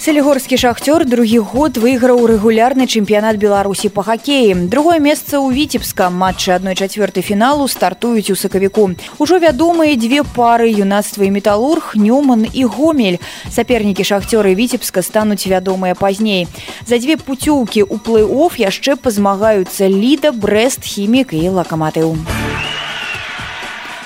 [0.00, 4.72] Селігорскі шахцёр другі год выйграў рэгулярны чэмпіянат беларусі па хакеі.
[4.72, 6.08] Другое месца ў віцебска.
[6.08, 8.96] Матчы адной чацвёртай фіналу стартуюць у сакавіку.
[9.20, 13.20] Ужо вядомыя дзве пары юнацтва і металург нюман і гомель.
[13.52, 16.48] Сапернікі шахцёры віцебска стануць вядомыя пазней.
[16.88, 22.16] За дзве пуцёўкі ў плэй-офф яшчэ пазмагаюцца ліда брест хімік і лакаматыў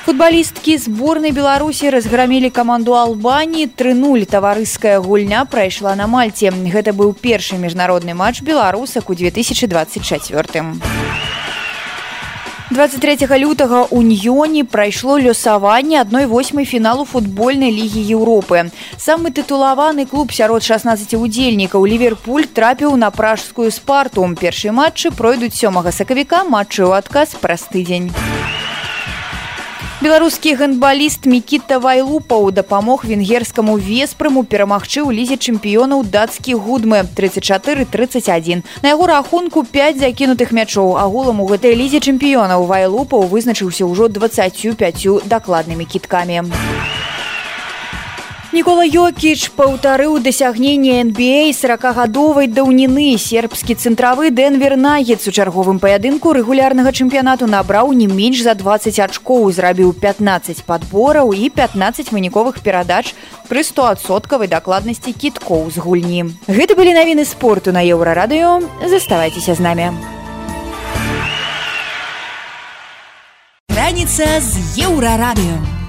[0.04, 7.56] футбалісткі зборнай беларусі разграмілі каманду албаніі трынуль таварыская гульня прайшла на мальце гэта быў першы
[7.56, 10.64] міжнародны матч беларусак у 2024
[12.70, 18.72] 23 лютага уніёне прайшло лёсаванне адной восьмай фіналу футбольнай лігі Еўропы.
[18.98, 24.28] Самы тытулаваны клуб сярод 16 удзельнікаў Ліверпуль трапіў на пражскую спарту.
[24.40, 28.10] Першыя матчы пройдуць сёмага сакавіка матчы ў адказ праз тыдзень
[30.04, 38.60] беларускі гандбаліст мікіта вайлупаў дапамог венгерскаму веспрыму перамагчы ў лізе чэмпіёнаў дацкі гудмы 34 31
[38.84, 41.00] на яго рахунку 5 закінутых мячоў.
[41.00, 46.44] Агулам у гэтай лізе чэмпіёнаў вайлупаў вызначыўся ўжо 25 дакладнымі кіткамі.
[46.44, 47.33] у
[48.54, 56.94] Нікола Йокіч паўтарыў дасягненне NBA 40гадовай даўніны сербскі цэнтравы Дэнвер Нагец у чарговым паядынку рэгулярнага
[56.94, 63.10] чэмпіянату набраў не менш за 20 ачкоў, зрабіў 15 падбораў і 15 выніковых перадач
[63.50, 66.38] пры 100соткавай дакладнасці кіткоў з гульні.
[66.46, 69.90] Гэта былі навіны спорту на еўрарадыё, заставайцеся з намі.
[73.66, 75.83] Раніца з еўрарадыё.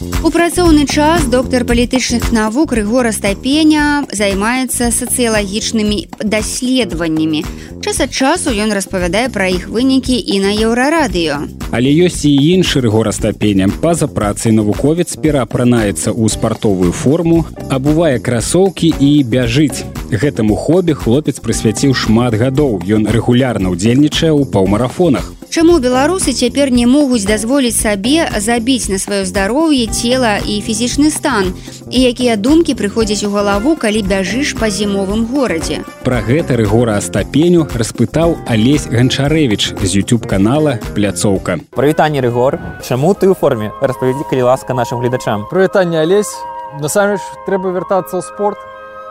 [0.00, 7.44] У працоўны час доктар палітычных навук рыгора стапеня займаецца сацыялагічнымі даследаваннямі.
[7.84, 11.44] Час ад часу ён распавядае пра іх вынікі і на еўрарадыё.
[11.68, 13.68] Але ёсць і іншы рыгора стапеня.
[13.68, 19.84] Па-за працай навуковец пераапранаецца ў спартовую форму, абувае красоўкі і бяжыць.
[20.10, 22.82] Гэтаму хобі хлопец прысвяціў шмат гадоў.
[22.82, 25.30] Ён рэгулярна ўдзельнічае ў паўмарафонах.
[25.50, 31.54] Чаму беларусы цяпер не могуць дазволіць сабе забіць на сваё здароўе цела і фізічны стан?
[31.90, 35.86] І якія думкі прыходзяць у галаву калі бяжыш па зімовым горадзе?
[36.02, 43.30] Пра гэта рэгора астапеню распытаў алесь ганчарэвич з youtube канала пляцоўка прывітанне рэгор чаму ты
[43.30, 43.70] ў форме?
[43.78, 45.46] Распавядзі калі ласка нашим гледачам.
[45.50, 46.34] Прывітанне алесь.
[46.78, 48.58] Насамі ж трэба вяртацца ў спорт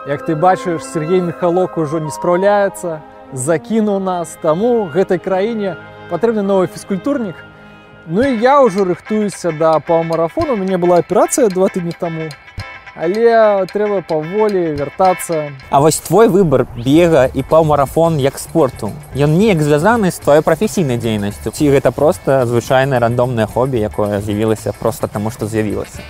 [0.06, 3.00] як ты бачыш Сергей михалок ужо не спраўляецца
[3.32, 5.76] закінуў нас таму гэтай краіне
[6.10, 7.36] патрэбны новы фізкультурнік.
[8.06, 12.26] Ну і я ўжо рыхтуюся да паўмарафону у мяне была аперацыя два тыдні таму.
[12.96, 15.52] Але трэба паволі вяртацца.
[15.70, 18.90] А вось твой выбор бега і паўмарафон як спорту.
[19.14, 21.52] Ён неяк звязаны з тваёй прафесійнай дзейнасцю.
[21.54, 26.02] Ці гэта проста звычайнае рандомнае хобі якое з'явілася проста таму што з'явілася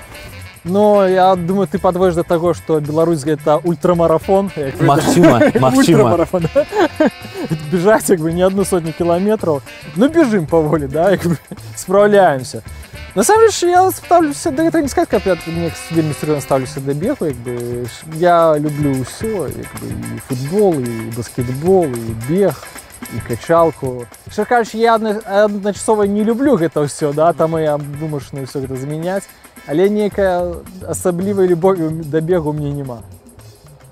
[0.66, 6.28] но я думаю ты подводишь до того что Беларусь это ультрамарафон Магчыма, магчыма.
[7.72, 9.64] бежать как бы не одну сотню километров
[9.96, 11.38] ну бежим поволі да как бы,
[11.76, 12.64] справляемся
[13.14, 16.80] на самом деле я ставлюся да это не сказать как я мне вельмі серьезно ставлюся
[16.80, 22.64] до бегу як бы я люблю все и футбол и баскетбол и бег
[23.14, 24.96] і качалку що кажучи я
[25.26, 29.28] адначасова не люблю гэта ўсё да там я вымушаны все гэта замяняць
[29.67, 33.01] Але нейкая асаблівай любові да бегу мне няма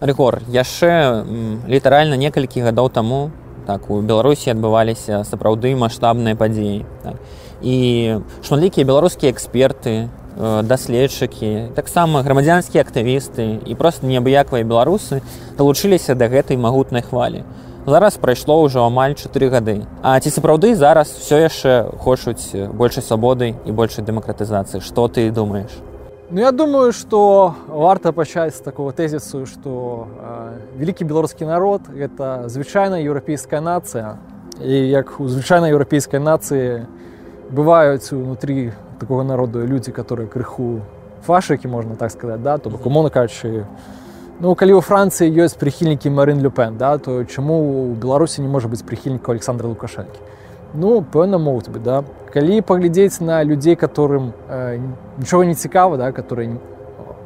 [0.00, 1.24] рэгор яшчэ
[1.66, 3.30] літаральна некалькі гадоў таму
[3.66, 7.16] так у беларусі адбываліся сапраўды маштабныя падзеі так.
[7.60, 10.08] і шматлікія беларускія эксперты
[10.38, 15.20] даследчыкі таксама грамадзянскія актывісты і просто неабыякавыя беларусы
[15.58, 17.42] далучыліся да гэтай магутнай хвалі
[17.88, 19.86] зараз прайшло ўжо амаль 4 гады.
[20.02, 24.80] А ці сапраўды зараз все яшчэ хочуць большай свабоды і большай дэмакратызацыі?
[24.80, 25.72] Что ты думаешь
[26.30, 32.48] Ну я думаю что варта пачаць з такого тезісу что э, вялікі беларускі народ это
[32.48, 34.20] звычайная еўрапейская нацыя.
[34.60, 36.84] І як у звычайнай еўрапейскай нацыі
[37.48, 40.84] бываюць унутры такого народу людзі которые крыху
[41.24, 42.58] фашыкі можна так сказать да?
[42.58, 43.64] То бок умоўна кажучы
[44.40, 48.70] Ну калі ў Францыі ёсць прыхільнікі Марын Люпен, да, то чаму ў Беларусі не можа
[48.70, 50.22] быць прыхільнікаў Александра Лукашэнкі.
[50.78, 52.06] Ну пэўна могуць бы да.
[52.30, 54.78] Калі паглядзець на людзей, которым э,
[55.18, 56.54] нічога не цікава, да, которые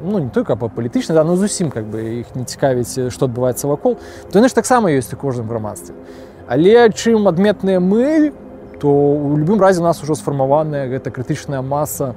[0.01, 3.69] ну, не только па палітычна, да, ну зусім как бы іх не цікавіць, што адбываецца
[3.69, 4.01] вакол,
[4.31, 5.93] то яны ж таксама ёсць у кожным грамадстве.
[6.49, 8.33] Але чым адметныя мы,
[8.81, 12.15] то у любым разе у нас ужо сфармаваная гэта крытычная маса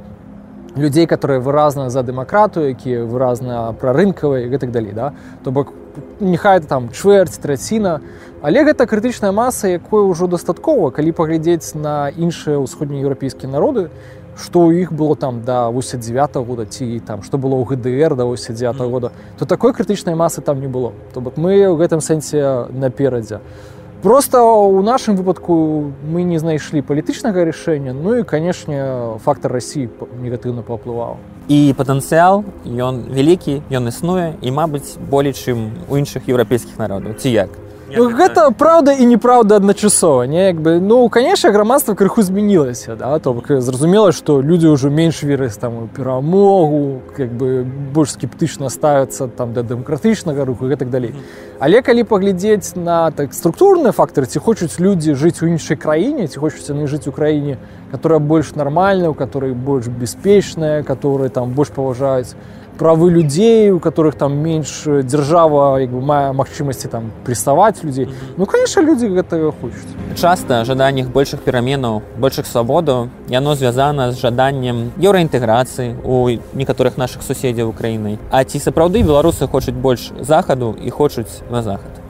[0.76, 5.14] людзей которые выразна за дэмакратыю якія выразна прарынкавыя гэтак далей да.
[5.44, 5.72] То бок
[6.20, 8.00] нехай там чвэрць траціна
[8.42, 13.90] але гэта крытычная маса якой ўжо дастаткова калі паглядзець на іншыя ўсходнееўрапейскія народы
[14.36, 18.14] што ў іх было там да 89 -го года ці там што было ў гдр
[18.14, 20.92] да 89 -го года то такой крытычнай масы там не было.
[21.14, 26.82] То бок мы ў гэтым сэнсе наперадзе то просто у нашым выпадку мы не знайшлі
[26.82, 29.90] палітычнага рашэння ну і канешне фактор россии
[30.20, 31.16] негатыўна паўплываў
[31.48, 37.30] і патэнцыял ён вялікі ён існуе і мабыць болей чым у іншых еўрапейскіх народаў ці
[37.30, 37.50] як
[37.94, 43.18] Ну, гэта праўда і неправда адначасова не як бы ну конечно грамадства крыху змянілася да
[43.20, 49.28] то бок зразумела што людзі ўжо менш вераць там перамогу как бы больш скептычна ставяцца
[49.28, 51.14] там да дэмакратычнага руху гэтак далей
[51.58, 56.40] але калі паглядзець на так структурныя фактары ці хочуць людзі жыць у іншай краіне ці
[56.42, 57.56] хочуць яны жыць у краіне
[57.90, 62.36] которая больш нармальная у которой больш бяспечная которые там больш паважаюць
[62.78, 68.46] правы людзей у которых там менш дзяржава як бы мае магчымасці там прессаваць людзей ну
[68.46, 75.96] конечно людзі гэтага хочуць часта жаданнях большых пераменаў большых свабодаў яно звязана з жаданнем еўраінтэграцыі
[76.04, 81.62] у некаторых наших суседзяў украінай а ці сапраўды беларусы хочуць больш захаду і хочуць на
[81.62, 82.05] захад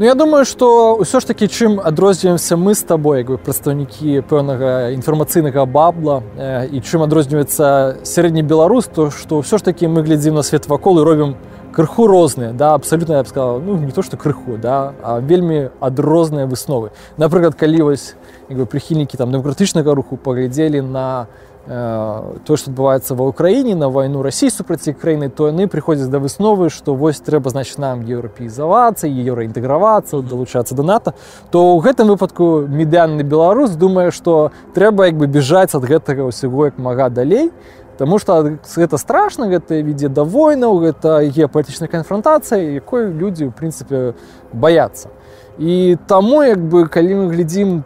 [0.00, 4.24] Ну я думаю что ўсё ж таки чым адрозніваемся мы з табой як бы прадстаўнікі
[4.24, 10.00] пэўнага інфармацыйнага бабла э, і чым адрозніваецца сярэдні беларус то што ўсё ж таки мы
[10.00, 11.36] глядзім на свет вакол і робім
[11.76, 15.68] крыху розныя да абсалютна я б сказала ну не то что крыху да а вельмі
[15.84, 16.96] адрозныя высновы.
[17.20, 18.16] Напрыклад калі вось
[18.48, 21.26] прыхільнікі там дэмакратычнага руху паглядзелі на на
[21.66, 26.70] то што адбываецца ва ўкраіне на вайну рассі супраці краіны то яны прыходзяць да высновы
[26.72, 31.14] што вось трэба значит нам еўрапеізавацца еўраінтэгравацца далучацца да нато.
[31.52, 36.72] То ў гэтым выпадку медыянны беларус думае што трэба як бы бежаць ад гэтага ўсяго
[36.72, 37.52] як мага далей
[38.00, 44.16] Таму што гэта страшна гэта вядзе да войнаў гэта геапалітычная канфронтацыя якой людзі ў прынцыпе
[44.56, 45.12] баяцца
[45.60, 47.84] і таму як бы калі мы глядзім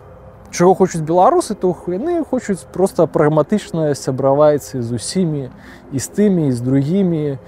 [0.54, 5.50] чаго хочуць беларусы то яны хочуць просто прагматычна сябраваць з усімі
[5.92, 7.38] і з тымі і з другімі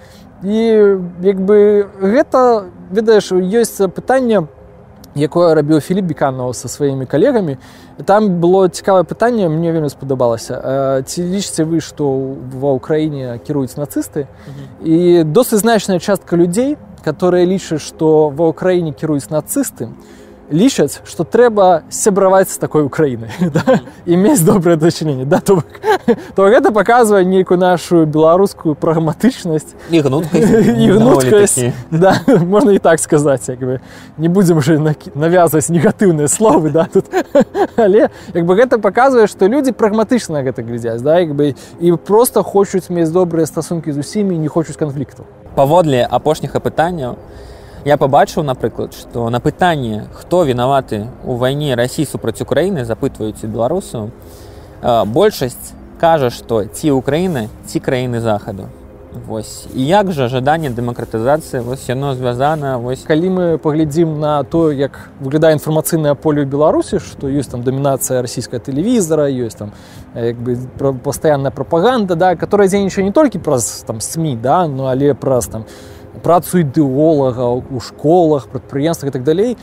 [0.42, 0.58] і
[1.22, 4.50] як бы гэта ведаеш ёсць пытанне
[5.14, 7.56] якое рабіў філіп беканаў са сваімі калегамі
[8.04, 12.10] там было цікавае пытанне мне вельмі спадабалася ці лічце вы што
[12.58, 14.26] ва ўкраіне кіруюць нацысты
[14.82, 16.74] і досыць значная частка людзей
[17.06, 23.30] которые лічаць што ва ўкраіне кіруюць нацысты то лічаць што трэба сябраваць з такой украінай
[23.56, 23.80] да?
[24.06, 25.24] і мець добрае дачыненне.
[25.24, 25.62] Да то,
[26.36, 29.74] то гэта паказвае нейкую нашу беларускую прагматычнасць.
[29.90, 31.58] І гнуткасць.
[31.90, 33.80] Да, можна і так сказаць як бы
[34.18, 34.78] не будзем уже
[35.14, 37.06] навязваць негатыўныя словы да тут.
[37.76, 42.42] Але як бы гэта паказвае што людзі прагматычна гэта глядзяць да як бы і просто
[42.42, 45.24] хочуць мець добрыя стасункі з усімі не хочуць канфлікту.
[45.56, 47.16] Паводле апошніх апытанняў
[47.86, 54.10] я пабачыў напрыклад што на пытанне хто вінаваты у вайне рассі супраць украіны запытваюць беларусу
[54.82, 55.70] большасць
[56.00, 58.66] кажа што ці ўкраіна ці краіны захаду
[59.26, 64.68] Вось і як жа жаданне дэмакратызацыі вось яно звязана вось калі мы паглядзім на то
[64.72, 69.72] як выглядае інфармацыйнае поле ў беларусі што ёсць там дамінацыя расійская тэлевізара ёсць там
[70.12, 70.58] як бы
[71.06, 75.64] пастаянная прапаганда да которая дзейнічае не толькі праз там сМ да ну але праз там
[76.26, 79.54] працу ідэолагаў у школах прадпрыемствах так далей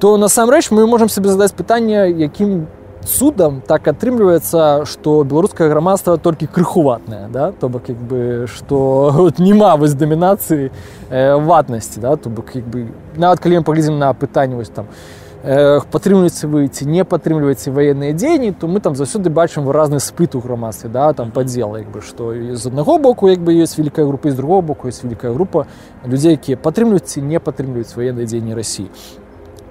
[0.00, 2.68] то насамрэч мы можемм сабе задаць пытанне якім
[3.06, 7.52] судам так атрымліваецца што беларускае грамадства толькі крыхуватнае да?
[7.52, 12.16] То бок як бы што няма вось дамінацыі э, ватнасці да?
[12.16, 16.68] То бок як бы нават калі мы паглядзім на пытанне вось там э, падтрымліваеце вы
[16.68, 21.12] ці не падтрымліваеце ваенныя дзеянні то мы там заўсёды бачым выразны спыт у грамадстве да
[21.14, 24.60] там падзела як бы што з аднаго боку як бы ёсць вялікая група з другого
[24.60, 25.66] боку ёсць вялікая група
[26.04, 28.90] людзей якія падтрымліваюць ці не падтрымліваюць ваенныя дзеянні рассіі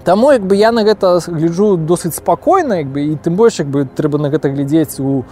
[0.03, 3.69] Таму як бы я на гэта гляджу досыць спакойна як бы і тым больш як
[3.69, 5.23] бы трэба на гэта глядзець у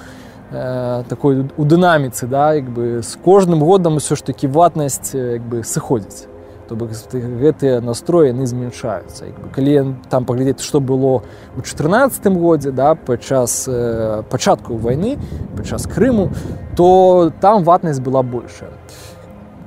[0.52, 5.42] э, такой у дынаміцы да як бы з кожным годам усё ж такі ватнасць як
[5.42, 6.37] бы сыходзіць
[6.68, 11.24] то бок гэтыя настроі яны змяншаюцца калі там паглядзець што было
[11.55, 15.18] у чатырнацатым годзе да падчас э, пачатку вайны
[15.55, 16.30] падчас крыму
[16.76, 18.72] то там ватнасць была большая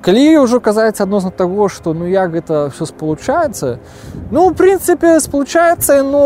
[0.01, 3.79] калі ўжо казаць адносна таго што ну як гэта все спалучаецца
[4.31, 6.23] ну в прынцыпе спалучаецца но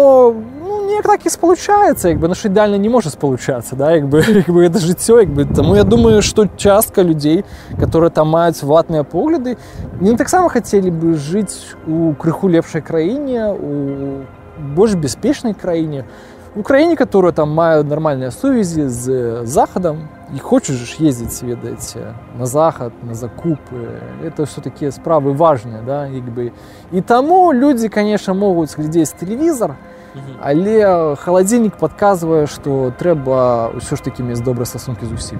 [0.85, 4.49] неяк так і спалучаецца як бы наш ідэальна не можа спалучацца да як бы як
[4.49, 7.45] бы это жыццё як бы таму я думаю што частка людзей
[7.81, 9.57] которые там маюць ватныя погляды
[10.01, 14.25] не таксама хацелі бы жыць у крыху лепшай краіне у
[14.77, 16.05] больш бяспечнай краіне
[16.57, 22.93] у краіне которая там мае нармальныя сувязі з захадам і хочаш ездзіць ведаеце на захад
[23.03, 24.01] на закупы.
[24.23, 26.53] Это все такія справы важныя да як бы.
[26.93, 29.75] І таму людзі конечно могуць глядзець тэлевізор
[30.41, 35.39] але халадзільнік падказвае што трэба ўсё ж такі мець добрыя стасункі з усім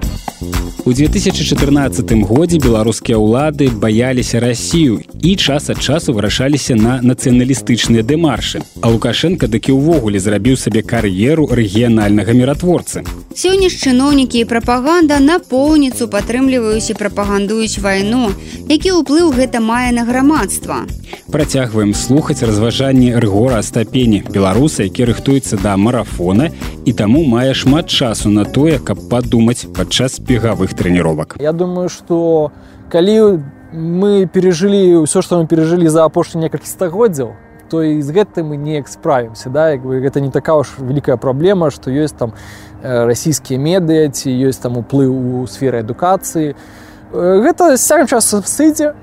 [0.85, 8.61] у 2014 годзе беларускія ўлады баяліся рассію і час ад часу вырашаліся на нацыяналістычныя дэмаршы.
[8.81, 13.01] А лукашенко дык і ўвогуле зрабіў сабе кар'еру рэгіянальнага міратворцы
[13.35, 18.31] сёння ж чыноўнікі і прапаганда напоўніцу падтрымліваюць і прапагандуюць вайну
[18.69, 20.85] які ўплыў гэта мае на грамадства.
[21.29, 26.49] Працягваем слухаць разважанні рэгора астапені беларус беларуса які рыхтуецца да марафона
[26.85, 31.37] і таму мае шмат часу на тое каб падумаць падчас бегавых трэніровак.
[31.39, 32.51] Я думаю что
[32.89, 37.37] калі мы пережылі ўсё што мы пережылі за апошні некалькі стагоддзяў
[37.69, 39.69] то і з гэтым мы неяк справімся да?
[39.69, 42.33] Як бы гэта не такая уж вялікая праблема што ёсць там
[42.81, 46.53] расійскія медыа ці ёсць там уплыў у сферы адукацыі.
[46.53, 46.84] то
[47.15, 48.93] гэта сягам часу сыдзе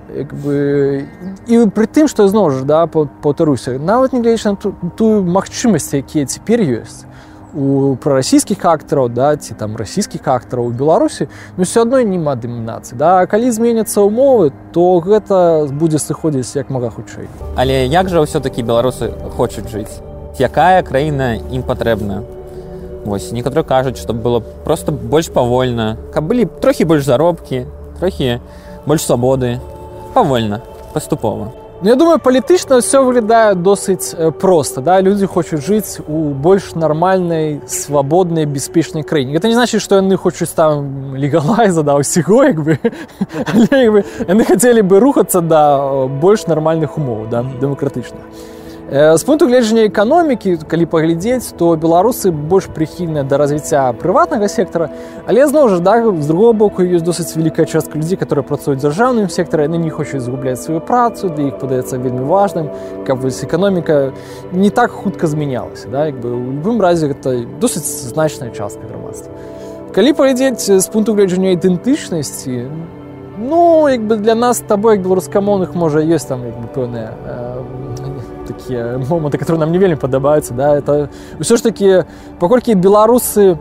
[0.45, 1.07] бы
[1.49, 5.95] і пры тым што зноў ж да паўтаруся нават не гледзяч на ту, тую магчымасць
[5.97, 7.09] якія цяпер ёсць
[7.55, 12.97] у прарасійскіх актараў да ці там расійскіх актараў у беларусі ну все адной няма дэмінацыі
[12.97, 13.27] да.
[13.27, 17.29] Калі зменяцца ўмовы то гэта будзе сыходзіць як мага хутчэй.
[17.57, 20.01] Але як жа ўсё-такі беларусы хочуць жыць?
[20.41, 22.25] Якая краіна ім патрэбна?
[23.05, 27.67] Вось некаторы кажуць што было просто больш павольна каб былі трохі больш заробкі
[28.03, 28.41] трохі
[28.85, 29.61] больш свабоды.
[30.13, 30.61] Павольна
[30.93, 31.53] паступова.
[31.83, 34.11] Ну, я думаю палітычна ўсё выглядае досыць
[34.43, 34.99] проста да?
[35.03, 40.51] Людзі хочуць жыць у больш нармальнай свабоднай бяспечнай краіне это не значит што яны хочуць
[40.51, 42.79] там легалайза да ўсяго як бы
[44.31, 48.23] яны хацелі бы рухацца да больш нармальных умоў да дэмакратычных
[48.93, 54.91] з пункту гледжання эканомікі калі паглядзець то беларусы больш прыхільныя да развіцця прыватнага сектара.
[55.25, 59.33] Але зноў жа да з другого боку ёсць досыць вялікая частка людзей которые працуюць дзяржаўным
[59.33, 62.69] сектары яны не хочуць згубляць сваю працу для іх падаецца вельмі важным
[63.09, 64.13] каб вось эканоміка
[64.53, 66.13] не так хутка змянялася да.
[66.13, 69.33] Як бы у любым разе гэта досыць значная частка грамадства.
[69.97, 72.69] Калі паглядзець з пункту гледжання ідэнтычнасці
[73.41, 77.17] ну як бы для нас табой як беларускамоўных можа ёсць там як бы пэўныя
[78.47, 82.05] такія моманты которые нам не вельмі падабаюцца да это ўсё ж таки
[82.41, 83.59] паколькі беларусы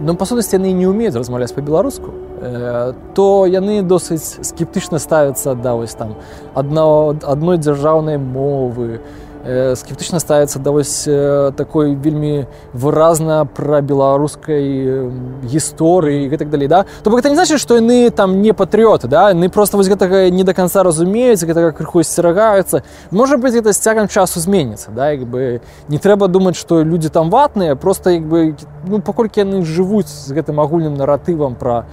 [0.00, 5.74] ну па сутнасці яны не умеюць размаўляць по-беларуску э, то яны досыць скептычна ставяцца да
[5.74, 6.14] вось там
[6.54, 13.80] адно адной дзяржаўнай мовы то Э, скептычна ставіцца да вось э, такой вельмі выразна пра
[13.80, 15.08] беларускай
[15.40, 16.84] гісторыі гэтак далей да?
[17.02, 19.30] То бок это не значит што яны там не патрыоты да?
[19.30, 23.78] Яны просто вось гэтага не до конца разумеюць гэтага крыху сцерагаюцца можа быть гэта з
[23.78, 25.12] цягам часу зменіцца да?
[25.12, 29.64] Як бы не трэба думаць што людзі там ватныя просто як бы ну паколькі яны
[29.64, 31.86] жывуць з гэтым агульным наратывам пра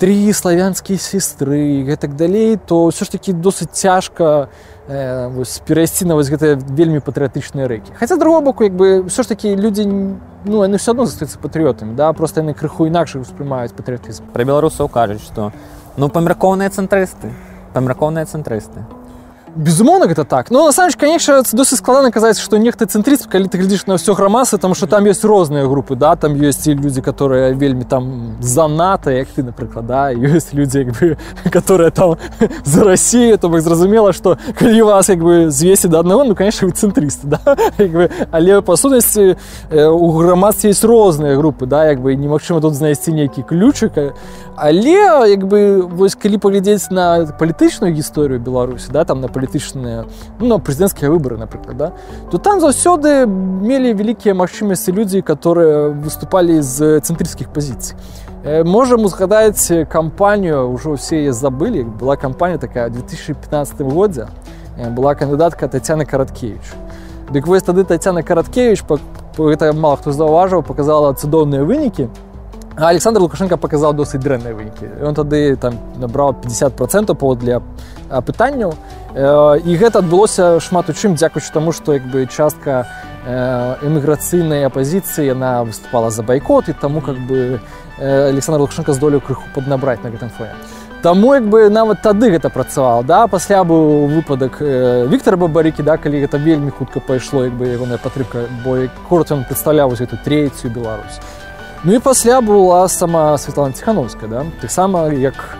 [0.00, 6.14] тры славянскія сестры гэтак далей то ўсё ж таки досыць цяжка у э, перайсці на
[6.16, 10.64] вось гэтыя вельмі патрыятычныя рэкі хаця другого боку як бы ўсё ж такі людзі ну
[10.64, 15.22] яны все адно застаюцца патрыётамі да просто яны крыху інакш успрымаюць патрыятызм пра беларусаў кажуць
[15.22, 15.52] што
[15.96, 17.32] ну памяркоўныя цэнтрысты
[17.74, 18.97] памяркоўныя цэнтрысты
[19.56, 23.86] безумоўна гэта так но насамрэч конечно досыць складана казаць што нехта цэнтрыст калі ты глядзіш
[23.86, 27.54] на ўсё грамасы там что там есть розныя групы да там ёсць і людзі которые
[27.54, 31.16] вельмі там занята як ты напрыклад да ёсць людзі як бы
[31.50, 32.16] которые там
[32.64, 36.66] за Россию то бок зразумела что калі вас як бы звесці да аднаго ну конечно
[36.68, 37.40] вы цэнтрысты да?
[37.78, 39.36] бы, але па сутнасці
[39.72, 44.14] у грамадстве есть розныя групы да як бы немагчыма тут знайсці нейкі ключык
[44.60, 50.04] але як бы вось калі паглядзець на палітычную гісторыю беларусі да там на палітычныя
[50.40, 51.92] ну, прэзідэнцкія выборы напрыклад да
[52.30, 57.96] то там заўсёды мелі вялікія магчымасці людзі которые выступалі з цэнтрыцкіх пазіцый.
[58.64, 64.28] Можам узгадаць кампанію ўжо ўсе яе забылі была кампанія такая 2015 годзе
[64.76, 66.62] была кандыдатка татяна караткевич
[67.30, 68.82] дык вось тады татяна караткевич
[69.38, 72.08] гэта мало хто заўважыў показала цудоўныя вынікі
[72.86, 77.60] александр лукашенко показал досыць дрэнныя вынікі он тады там набраў 50 процентов по для
[78.08, 78.74] пытанняў
[79.14, 82.86] і гэта адбылося шмат у чым дзякуючы таму што як бы частка
[83.26, 87.60] эміграцыйнай апозіцыі яна выступала за байкот і таму как бы
[87.98, 90.54] александр лукашенко здолеў крыху паднабраць на гэтым фоне.
[91.02, 96.22] Таму як бы нават тады гэта працавала да пасля быў выпадак Віктора бабарыкі да калі
[96.24, 101.20] гэта вельмі хутка пайшло як бы ягоная падтрымка бо корот ён прадстаўляў эту трэцюю Беларусь
[101.84, 104.46] Ну і пасля была сама Светлана Тхановская да?
[104.60, 105.56] таксама як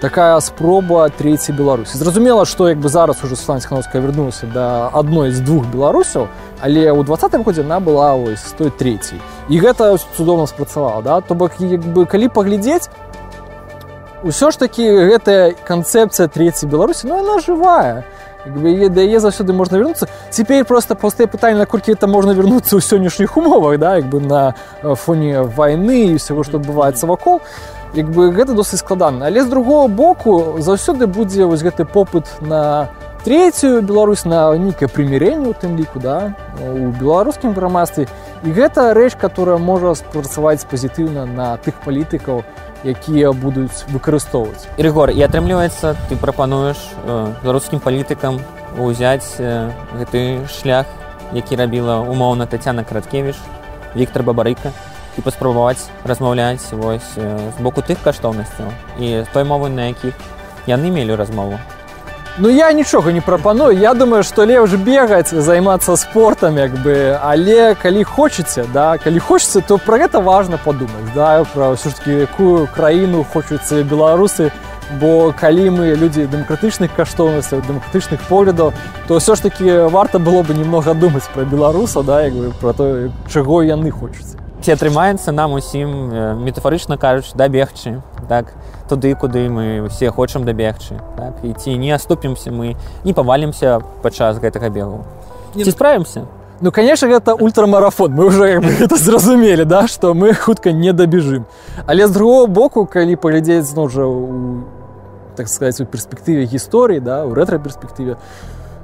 [0.00, 1.98] такая спроба трэцяй беларусі.
[1.98, 6.26] Зразумела што як бы зараз уже Светлана Тхановская вярнулася да адной з двух беларусаў
[6.60, 9.22] але ў двадцатым годзе она была ось той трэцяй.
[9.48, 11.20] І гэта цудоўна спрацавала да?
[11.20, 12.90] То бок як бы калі паглядзець
[14.26, 18.02] ўсё ж такі гэтая канцэпцыя трэцяй беларусі ну она жывая
[18.46, 23.78] яе заўсёды можна вярнуцца цяпер просто пустыя пытанні наколькі это можна вярнуцца ў сённяшніх умовах
[23.78, 27.40] да як бы на фоне войны і всего што адбываецца вакол
[27.94, 32.88] як бы гэта досыць складана але з другого боку заўсёды будзе вось гэты попыт на
[33.24, 38.08] третью Беларусь на нейкае прымірэнне у тым ліку да у беларускім грамадстве.
[38.44, 42.44] І гэта рэч которая можа спрацаваць пазітыўна на тых палітыкаў
[42.84, 44.68] якія будуць выкарыстоўваць.
[44.78, 48.40] Рэгор і атрымліваецца ты прапануеш э, беларускім палітыкам
[48.78, 50.86] узяць э, гэты шлях
[51.32, 53.36] які рабіла умоўна татяна караткевич
[53.94, 54.72] Віктор бабарыка
[55.18, 60.14] і паспрабаваць размаўляць вось э, з боку тых каштоўнасцяў і той мовы на якіх
[60.66, 61.58] яны мелі размову
[62.38, 67.74] Ну я нічога не прапаную я думаю что лепш бегаць займацца спортом як бы але
[67.74, 72.12] калі хочаце да калі хочется то про гэта важно подумаць да про ўсё ж таки
[72.30, 74.52] якую краіну хочуцца беларусы
[75.00, 78.72] бо калі мы людзі дэмакратычных каштоўнасцяў дэмакратычных поглядаў
[79.08, 82.72] то ўсё ж таки варта было бы немного думаць про беларуса да як бы про
[82.72, 88.54] то чаго яны хочуцца ці атрымаецца нам усім метафарычна кажуць да бегчы так
[88.90, 91.38] туды куды мы все хочам дабегчы так?
[91.46, 92.74] і ці не astупімся мы
[93.04, 95.04] не павалімся падчас гэтага бегу.
[95.54, 96.26] Ці ну, справімся?
[96.60, 98.12] Ну конечно гэта ультрамарафон.
[98.12, 101.46] Мы уже это зразумелі да что мы хутка не дабежым.
[101.86, 104.64] Але з другого боку калі паглядзець зноў жа у
[105.36, 108.16] так сказать у перспектыве гісторыі да у рэтра-перспектыве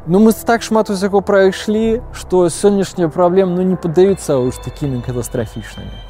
[0.07, 6.05] Ну мы так шмат усяго прайшлі што сённяшнія праблем ну не падаюцца ўж такімі катастрафічнымі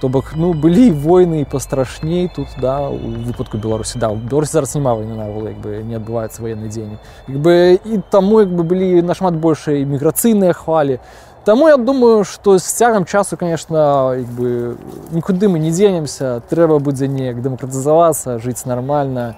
[0.00, 3.98] то бок ну былі войны і пастрашней тут да у выпадку беларусі.
[3.98, 6.96] Да беларусі зараз няма войны навол як бы не адбываецца военны дзень.
[7.28, 11.00] Як бы і таму як бы былі нашмат большыя іміграцыйныя хвалі.
[11.44, 14.76] Таму я думаю што з цягам часу конечно як бы
[15.12, 16.40] нікуды мы не дзенемся.
[16.48, 19.36] Трэба будзе неяк дэмакратызавацца жыць нармальна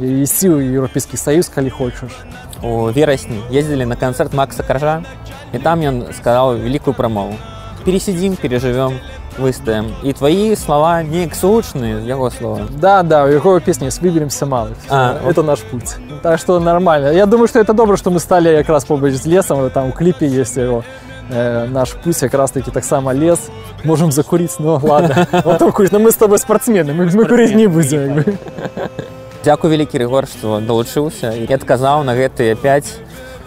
[0.00, 2.16] ісці ў еўрапейскі саюз калі хочаш.
[2.64, 5.04] У верасні ездзілі на канцэрт макса каржа
[5.52, 7.36] і там ён сказаў вялікую прамову.
[7.84, 8.96] Пересидзім пережывём
[9.38, 14.46] выстаем і твои слова неяк сучныя яго слова да да у яго песні с выберемся
[14.46, 15.96] мало а, это наш путь.
[16.22, 17.12] Так что нормально.
[17.12, 19.70] Я думаю что это добра что мы стали якраз побач з лесом.
[19.70, 20.84] Там у кліпе есть его
[21.30, 23.38] э, наш путь якраз таки таксама лес.
[23.84, 25.26] Можем закурить но ладно.
[25.92, 28.24] Но мы с тобой спортсмены мы, мы курить не будем.
[29.44, 33.01] Дякую вялікі рэгор што далучыўся і адказаў на гэтыя 5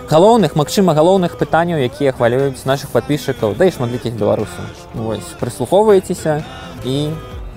[0.10, 4.66] галоўных магчыма галоўных пытанняў якія хвалююць наших подписчикаў да і шматлікіх беларусаў.
[4.93, 6.43] Вось прыслухоўваецеся
[6.86, 7.10] і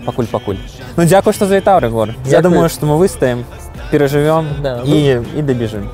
[0.07, 0.61] пакуль пакуль.
[0.97, 3.45] Ну дзякую што завітаў рэгор я думаю что мы выстаем
[3.93, 5.89] перажывём да, і і дабежым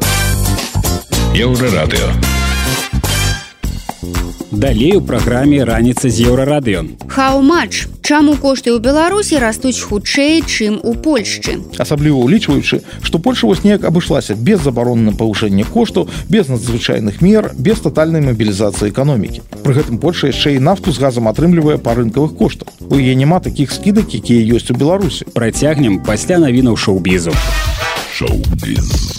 [1.35, 2.09] еўра радыо
[4.59, 6.87] далей у праграме раніца з еўрарадыё.
[7.09, 11.61] Хау-матч чаму кошты ў беларусі растуць хутчэй чым у польшчы?
[11.79, 17.53] Асабліва улічваючы што польша вось неяк абышлася без забароны на павышэнне кошту без надзвычайных мер
[17.59, 19.43] без тотальнай мабілізацыі эканомікі.
[19.65, 22.69] Пры гэтым польша яшчэ і нафту з газам атрымлівае па рынкавых коштах.
[22.81, 25.25] У яе няма такіх скідак якія ёсць у беларусі.
[25.33, 27.33] Працягнем пасля навінаў шоу-бізу.
[28.15, 29.15] Шоу-біз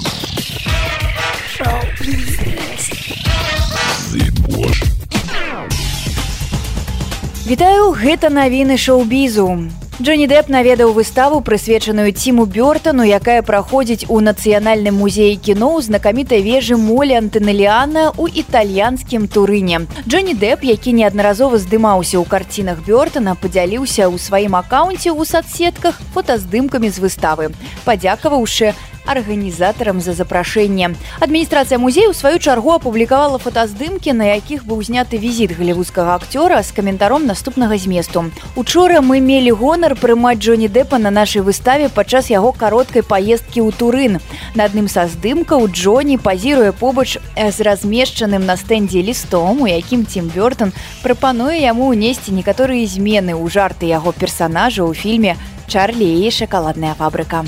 [7.45, 9.69] Вітаю гэта навіны шоу-бізу.
[10.01, 16.41] Джонні Дэп наведаў выставу прысвечаную ціму бёртану, якая праходзіць у нацыянальным музеі кіно ў знакамітай
[16.41, 19.85] вежы молі антынеліана ў італьянскім турыне.
[20.09, 26.89] Джонні Дэп, які неаднаразова здымаўся ў карцінах бёртана, падзяліўся ў сваім акаунце ў садсетках фотаздымкамі
[26.89, 27.53] з выставы.
[27.85, 28.73] Падзякаваўшы
[29.05, 30.95] арганізатарам за запрашэнне.
[31.19, 36.71] Адміністрацыя музею ў сваю чаргу апублікавала фотаздымкі, на якіх быў зняты візіт галівудскага акцёра з
[36.71, 38.31] каментаром наступнага зместу.
[38.55, 43.71] Учора мы мелі гонар прымаць Джоні Дэпа на нашай выставе падчас яго кароткай паездкі ў
[43.71, 44.19] турын.
[44.55, 50.31] На адным са здымкаў Джоні пазіруе побач з размешчаным на стэндзе лістом, у якім Тім
[50.33, 50.73] Бёртон
[51.03, 55.35] прапануе яму ўнесці некаторыя змены ў жарты яго персанажа ў фільме
[55.67, 57.45] Чарлі і шакаладная фабрыка.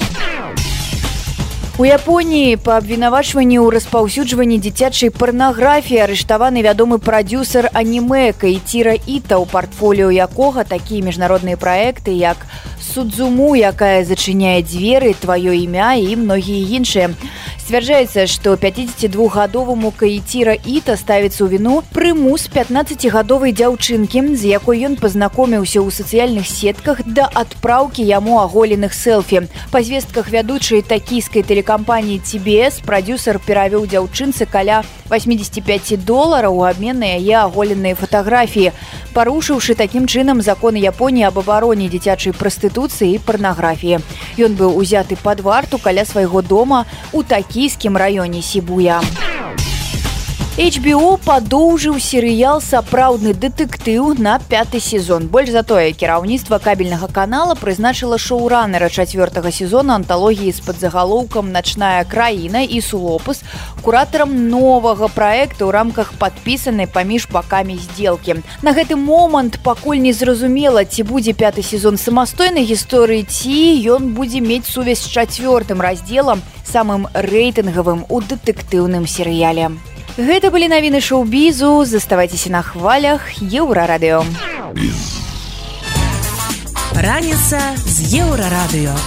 [1.77, 9.45] У Японіі па абвінавачванні ў распаўсюджванні дзіцячай парнаграфіі арыштаваны вядомы прадюсер анімэ кайціра іта ў
[9.45, 12.41] партфоліо якога такія міжнародныя праекты як
[12.87, 17.11] судзуму якая зачыняе дзверы тваё імя і многія іншыя.
[17.67, 25.83] Сцвярджаецца што 52гадоваму каіціра іта ставіцца ў віну прымус 15гадовай дзяўчынкі з якой ён пазнакоміўся
[25.83, 29.51] ў сацыяльных сетках да адпраўкі яму аголеных селфі.
[29.67, 37.19] Па звестках вядучай такійскай тэлекампаніі цібс прадюсер перавёў дзяўчынцы каля 85 долараў у абмен на
[37.19, 38.71] яе аголеныя фатаграфіі.
[39.11, 43.99] Парушыўшы такім чынам законы японіі аб абароне дзіцячай прастытуцыі і парнаграфіі
[44.37, 49.01] ён быў узяты пад варту каля свайго дома у такі токійскім раёне сібуя.
[50.57, 55.27] HBO падоўжыў серыял сапраўдны дэтэктыў на пяты сезон.
[55.29, 62.63] Больш за тое, кіраўніцтва кабельнага канала прызначыла шоуранера чацвёртага сезона анталогіі з падзагалоўкам начная краіна
[62.65, 63.43] і сулопус
[63.85, 68.41] куратарам новага праекта ў рамках падпісанай паміж бакамі здзелкі.
[68.65, 74.41] На гэты момант пакуль не зразумела, ці будзе пяты сезон самастойнай гісторыі ці ён будзе
[74.41, 79.69] мець сувязь з чацвёртым раздзелам самым рэйтынгавым у дэтэктыўным серыяле.
[80.17, 84.25] Гэта былі навіны шоу-бізу, заставайцеся на хвалях еўрарадыё.
[86.97, 88.97] Раніца з еўрарадыё.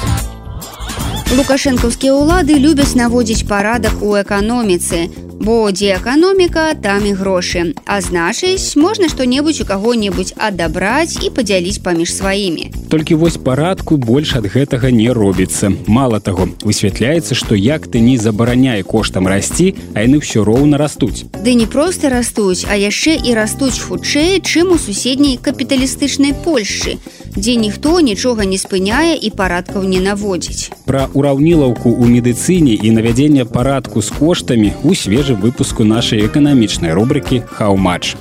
[1.34, 5.10] Лукашэнкаўскія ўлады любяць наводзіць парадак у эканоміцы
[5.40, 7.72] бо дзе эканоміка там і грошы.
[7.86, 12.68] А значыць можна што-небудзь у каго-небудзь адабраць і падзяліць паміж сваімі.
[12.92, 15.72] Толькі вось парадку больш ад гэтага не робіцца.
[15.86, 21.24] Мало таго высвятляецца што як ты не забараняе коштам расці а яны ўсё роўна растуць.
[21.40, 27.00] Ды не проста растуць а яшчэ і растуць хутчэй чым у суседняй капіталістычнай польшчы
[27.36, 30.70] дзе ніхто нічога не спыняе і парадкаў не наводзіць.
[30.84, 36.93] Пра ураўнілаўку ў медыцыне і навядзення парадку з коштамі у свежым свежым выпуску нашай эканамічнай
[36.93, 38.16] рубрыкі хау-матч.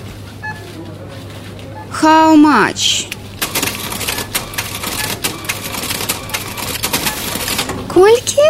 [1.90, 3.08] Хау-матч.
[7.88, 8.46] Колькі?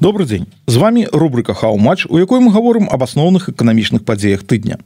[0.00, 0.46] Добры дзень.
[0.66, 4.76] З вами рубрыка хау-матч, у якой мы гаворым аб асноўных эканамічных падзеях тыдня.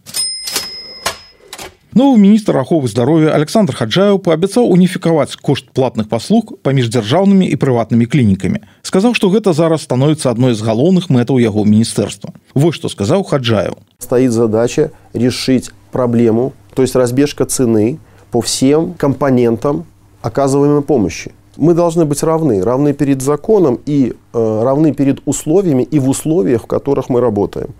[1.95, 8.09] Новы міністр аховы здароўя Александр Хаджаев паабяцаў уніфікаваць кошт платных паслуг паміж дзяржаўнымі і прыватнымі
[8.09, 8.65] клінікамі.
[8.81, 12.33] Сказаў, што гэта зараз становіцца адной з галоўных мэтаў яго міністэрства.
[12.57, 13.77] Вось што сказаў Хаджаев.
[14.01, 18.01] Стоит задача решить проблему, то есть разбежка цены
[18.31, 19.85] по всем компонентам
[20.23, 21.33] оказываемой помощи.
[21.59, 26.63] Мы должны быть равны, равны перед законом и э, равны перед условиями и в условиях,
[26.63, 27.75] в которых мы работаем.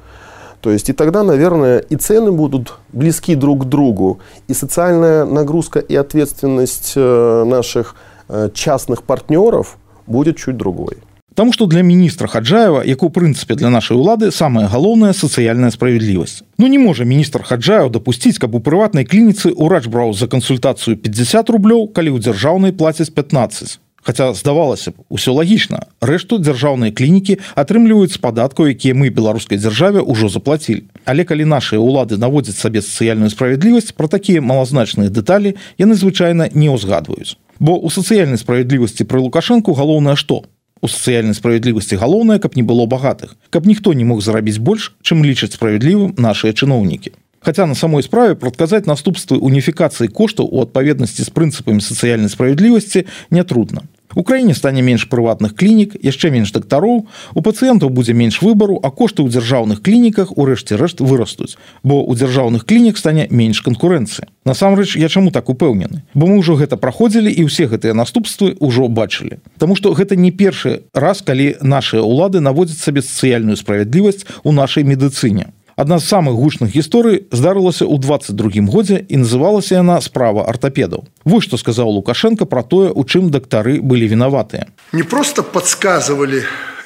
[0.63, 5.81] То есть и тогда, наверное, и цены будут близки друг к другу, и социальная нагрузка
[5.81, 7.97] и ответственность э, наших
[8.29, 9.77] э, частных партнеров
[10.07, 10.99] будет чуть другой.
[11.35, 16.45] Таму што для міністра Хаджаева, як у прынцыпе для нашай улады самая галоўная сацыяльная справядлівасць.
[16.59, 21.51] Ну не можа міністр Хаджаев дапусціць, каб у прыватнай клініцы ўрач браў за кансультацыю 50
[21.51, 23.81] рублёў, калі ў дзяржаўнай плацяць 15.
[24.03, 30.27] Хаця здавалася б усё лагічна рэшту дзяржаўныя клінікі атрымліваюць падаткаў якія мы беларускай дзяржаве ўжо
[30.27, 36.51] заплацілі але калі нашыя ўлады наводзяць сабе сацыяльную справядлівасць пра такія малазначныя дэталі яны звычайна
[36.51, 40.43] не ўзгадваюць бо у сацыяльнай справядлівасці пры лукашэнку галоўнае што
[40.83, 45.23] у сацыяльнай справядлівасці галоўнае каб не было багатых каб ніхто не мог зарабіць больш чым
[45.23, 51.31] лічаць справядлівым нашыя чыноўнікі Хаця на самой справе прадказаць наступствы уніфікацыі коштаў у адпаведнасці з
[51.35, 53.03] прынцыпамі сацыяльнай справядлівасці
[53.35, 53.83] нятрудна.
[54.15, 58.91] У краіне стане менш прыватных клінік, яшчэ менш дактароў, у пацыентаў будзе менш выбару, а
[58.91, 64.29] кошты ў дзяржаўных клініках у рэшце рэшт вырастуць, бо ў дзяржаўных клінік стане менш канкурэнцыі.
[64.45, 68.89] Насамрэч я чаму так упэўнены, бо мы ўжо гэта праходзілі і ўсе гэтыя наступствы ўжо
[68.89, 69.41] бачылі.
[69.57, 74.85] Таму што гэта не першы раз, калі нашыя ўлады наводзяць сабе сацыяльную справядлівасць у нашай
[74.85, 75.55] медыцыне.
[75.78, 81.06] Адна з самых гучных гісторый здарылася ў 22 годзе і называлася яна справа артапедаў.
[81.22, 84.74] Вось што сказаў Лукашенко пра тое, у чым дактары былі вінаватыя.
[84.92, 86.42] Не просто подсказывали,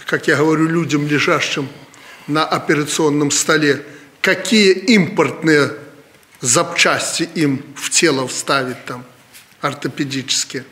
[0.05, 1.69] как я говорю людям лежащим
[2.27, 3.79] на операционном столе,
[4.19, 5.71] какие импортные
[6.41, 9.05] запчасти им в тело вставить там
[9.61, 10.65] ортопедические,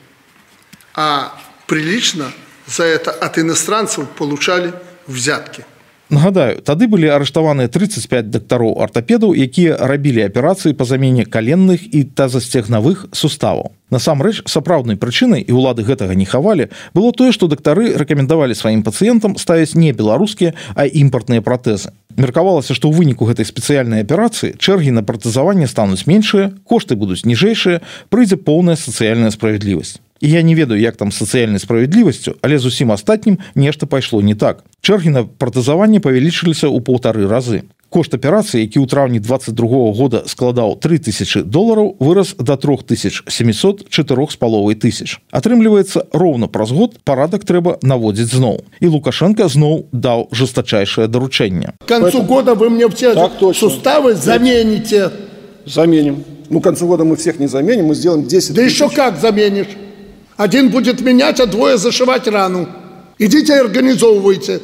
[0.94, 2.34] а прилично
[2.68, 4.74] за это от иностранцев получали
[5.08, 5.64] взятки.
[6.13, 13.09] Нагадаю, тады былі арыштаваныя 35 дактароў артапедаў, якія рабілі аперацыі па замене каленных і тазасцегнавых
[13.17, 13.73] суставаў.
[13.89, 19.41] Насамрэч сапраўднай прычынай і ўлады гэтага не хавалі было тое, што дактары рэкамендавалі сваім пацыентам
[19.41, 21.97] ставіць не беларускія, а імпартныя пратэзы.
[22.21, 27.81] Меркавалася, што ў выніку гэтай спецыяльнай аперацыі чэргі на пратэзаванне стануць меншыя, кошты будуць ніжэйшыя,
[28.13, 30.04] прыйдзе поўная сацыяльная справядлівасць.
[30.25, 34.65] І я не ведаю, як там сацыяльнай справядлівасцю, але зусім астатнім нешта пайшло не так.
[34.81, 37.69] Чэргі на пратэзаванне павялічыліся ў паўтары разы.
[37.93, 44.75] Кошт аперацыі, які ў траўні 22 года складаў 3000 долараў, вырас да 3704 з паловай
[44.81, 45.21] тысяч.
[45.29, 48.65] Атрымліваецца роўна праз год парадак трэба наводзіць зноў.
[48.81, 51.77] І Лукашенко зноў даў жестачайшае даручэнне.
[51.85, 55.13] Концу года вы мне все так, суставы замените.
[55.69, 56.25] Заменим.
[56.49, 58.73] Ну, концу года мы всех не заменим, мы сделаем 10 Да тысяч.
[58.73, 59.69] еще как заменишь?
[60.37, 62.69] Один будет менять, а двое зашивать рану.
[63.19, 64.61] Идите и организовывайте.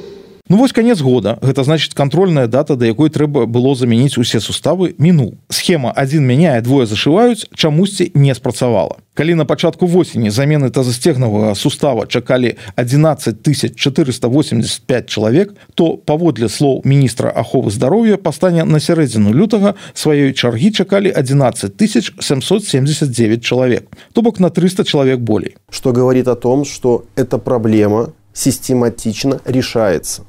[0.50, 1.38] Ну вось конец года.
[1.42, 6.60] Гэта значит контрольная дата да якой трэба было заменіць усе суставы мінул схема один мяняе
[6.60, 8.96] двое зашиваюць чамусьці не спрацавала.
[9.14, 17.30] Калі на пачатку восені замены тазасцегнавага сустава чакалі 11 485 чалавек то паводле слоў міністра
[17.30, 23.86] аховы здароўя пастане на сярэдзіну лютага сваёй чаргі чакалі 11 779 чалавек.
[24.12, 25.54] То бок на 300 чалавек болей.
[25.70, 30.22] Что говорит о том что эта проблема систематично решается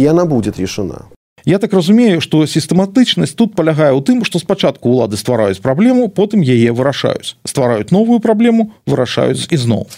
[0.00, 1.06] и она будет решена.
[1.44, 6.40] Я так разумею, што сістэматычнасць тут палягае ў тым, што спачатку ўлады ствараюць праблему, потым
[6.40, 7.36] яе вырашаюць.
[7.44, 9.88] ствараюць новую праблему, вырашаюць ізноў.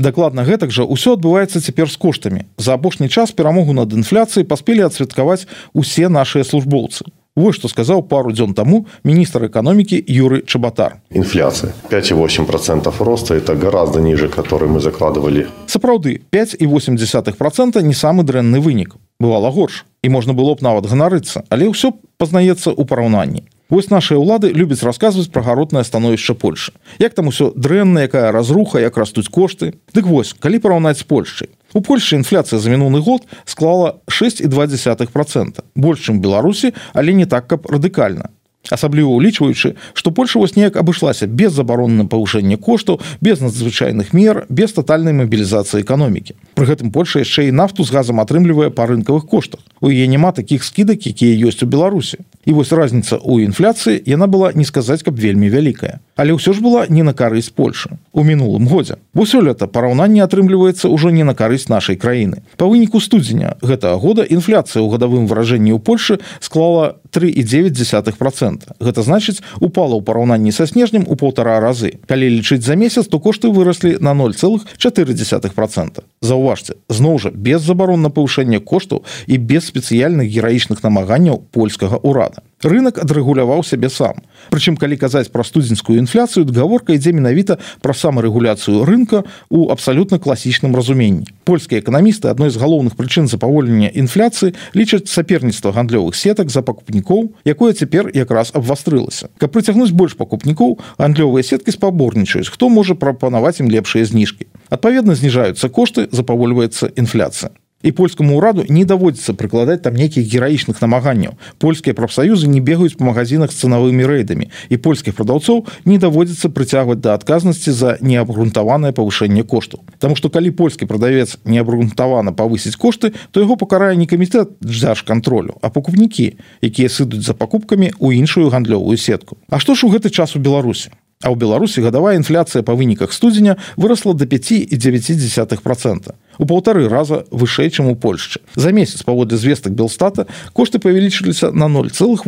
[0.00, 2.40] Дакладна гэтак жа ўсё адбываецца цяпер з коштамі.
[2.56, 7.04] За апошні час перамогу над інфляцыяй паспелі адсвяткаваць усе нашыя службоўцы.
[7.36, 10.98] Вось што сказаў пару дзён таму міністр эканомікі Юры Чабатар.
[11.14, 15.46] Інфляцыя 5,8 процентов роста это гораздо ніжа, который мы закладывалі.
[15.66, 18.96] Сапраўды 5,8 процента не самы дрэнны вынік.
[19.20, 23.46] Бывала горш і можна было б нават ганарыцца, але ўсё пазнаецца ў параўнанні.
[23.70, 26.74] Вось нашыя ўлады любяць расказваць пра гаротнае становішча Польшы.
[26.98, 29.78] Як там усё дрэнна, якая разруха, як растуць кошты.
[29.94, 31.54] Дык вось, калі параўнаць з Польшчай.
[31.72, 35.62] У Польшы інфляцыя за мінулы год склала 6,2 процента.
[35.74, 38.30] Больш чым беларусі але не так каб радыкальна
[38.68, 44.44] асабліва улічваючы што польша вось неяк абышлася без забароны на павышэнне коштаў без надзвычайных мер
[44.48, 46.36] без тотальнай мабілізацыі эканомікі.
[46.54, 49.60] Пры гэтым польша яшчэ і нафту з газам атрымлівае па рынкавых коштах.
[49.80, 52.20] У яе няма такіх скідак якія ёсць у беларусі.
[52.44, 56.00] І вось разніца ў інфляцыі яна была не сказаць каб вельмі вялікая.
[56.16, 59.00] Але ўсё ж была не на карысць польша у мінулым годзе.
[59.14, 62.44] Бо сёлета параўнанне атрымліваецца ўжо не на карысць нашай краіны.
[62.56, 68.12] Па выніку студзеня гэтага года інфляцыя ў гадавым выражэнні ў польшы склала 3,9
[68.50, 72.00] процента гэта значыць упала ў параўнанні са снежнем у полтора разы.
[72.06, 76.02] Калі лічыць за месяц то кошты выраслі на 0,4 процента.
[76.20, 82.42] Заўважце зноў жа без забарон на павышэнне коштаў і без спецыяльных гераічных намаганняў польскага ўрада
[82.62, 84.20] рынок адрэгуляваў сябе сам.
[84.50, 90.76] Прычым калі казаць пра студзеньскую інфляцыю гаворка ідзе менавіта пра самарэгуляцыю рынка у абсалютна класічным
[90.76, 91.26] разуменні.
[91.44, 97.72] Польскія эканамісты адной з галоўных прычын запаволення інфляцыі лічаць саперніцтва гандлёвых сетак за пакупнікоў якое
[97.72, 99.28] цяпер якраз абвастрылася.
[99.38, 104.46] Каб прыцягнуць больш пакупнікоў гандлёвыя сеткі спаборнічаюць хто можа прапанаваць ім лепшыя зніжкі.
[104.68, 107.50] Адпаведна зніжаюцца кошты запавольваецца інфляцыя
[107.82, 113.08] і польскаму ўраду не даводзіцца прыкладаць там нейкіх гераічных намаганняў польскія прафсаюзы не бегаюць па
[113.08, 119.44] магазинах з цанавымі рэйдамі і польскіх прадаўцоў не даводзіцца прыцягваць да адказнасці за неабгрунтаванае павышэнне
[119.44, 125.02] кошту Таму што калі польскі прадавец неабгрунтавана павысіць кошты то яго пакарае не камітэт дзяж
[125.02, 129.38] кантролю а пакупнікі якія сыдуць за пакупкамі ў іншую гандлёвую сетку.
[129.48, 133.12] А што ж у гэты час у беларусі А ў Беларусі гадавая інфляцыя па выніках
[133.12, 139.36] студзеня вырасла да 5,9 процента у паўтары раза вышэй чым у Польшчы за месяц паводле
[139.36, 140.24] звестак белстата
[140.56, 142.24] кошты павялічыліся на 0,8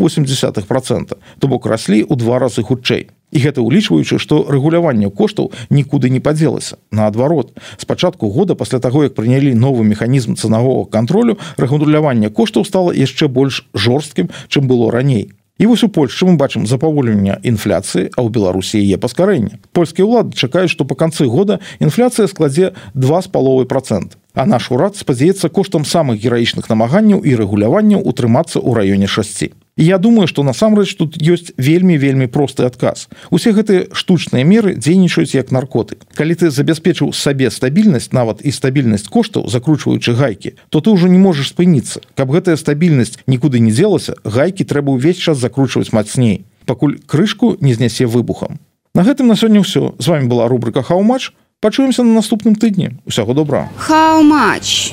[0.69, 6.13] процента то бок раслі ў два разы хутчэй і гэта ўлічваючы што рэгуляванне коштаў нікуды
[6.13, 6.77] не падзелася.
[6.93, 13.33] Наадварот спачатку года пасля таго як прынялі новы механізм цанавога кантролю рэгуляванне коштаў стала яшчэ
[13.33, 18.29] больш жорсткім чым было раней І вось у Польшчы мы бачым запаволенне інфляцыі, а ў
[18.33, 19.61] Беларусі яе паскарэнне.
[19.77, 24.17] Польскія ўлады чакаюць, што па канцы года інфляцыя складзе два з паловы процент.
[24.33, 29.53] А наш урад спадзяецца коштам самых гераічных намаганняў і рэгуляванняў утрымацца ў раёне шасці.
[29.77, 33.09] Я думаю, што насамрэч тут ёсць вельмі вельмі просты адказ.
[33.33, 35.97] Усе гэтыя штучныя меры дзейнічаюць як наркоты.
[36.13, 41.17] Калі ты забяспечыў сабе стабільнасць нават і стабільнасць коштаў, закручваючы гайкі, то ты ўжо не
[41.17, 42.05] можаш спыніцца.
[42.15, 47.73] Каб гэтая стабільнасць нікуды не дзелася, гайкі трэба ўвесь час закручваць мацней, пакуль крышку не
[47.73, 48.61] знясе выбухам.
[48.93, 49.97] На гэтым на сёння ўсё.
[49.97, 51.33] З вами была рубрика Хаўмач.
[51.65, 53.01] Пачуемся на наступным тыдні.
[53.07, 53.71] Усяго добра.
[53.81, 54.93] Хаўмач.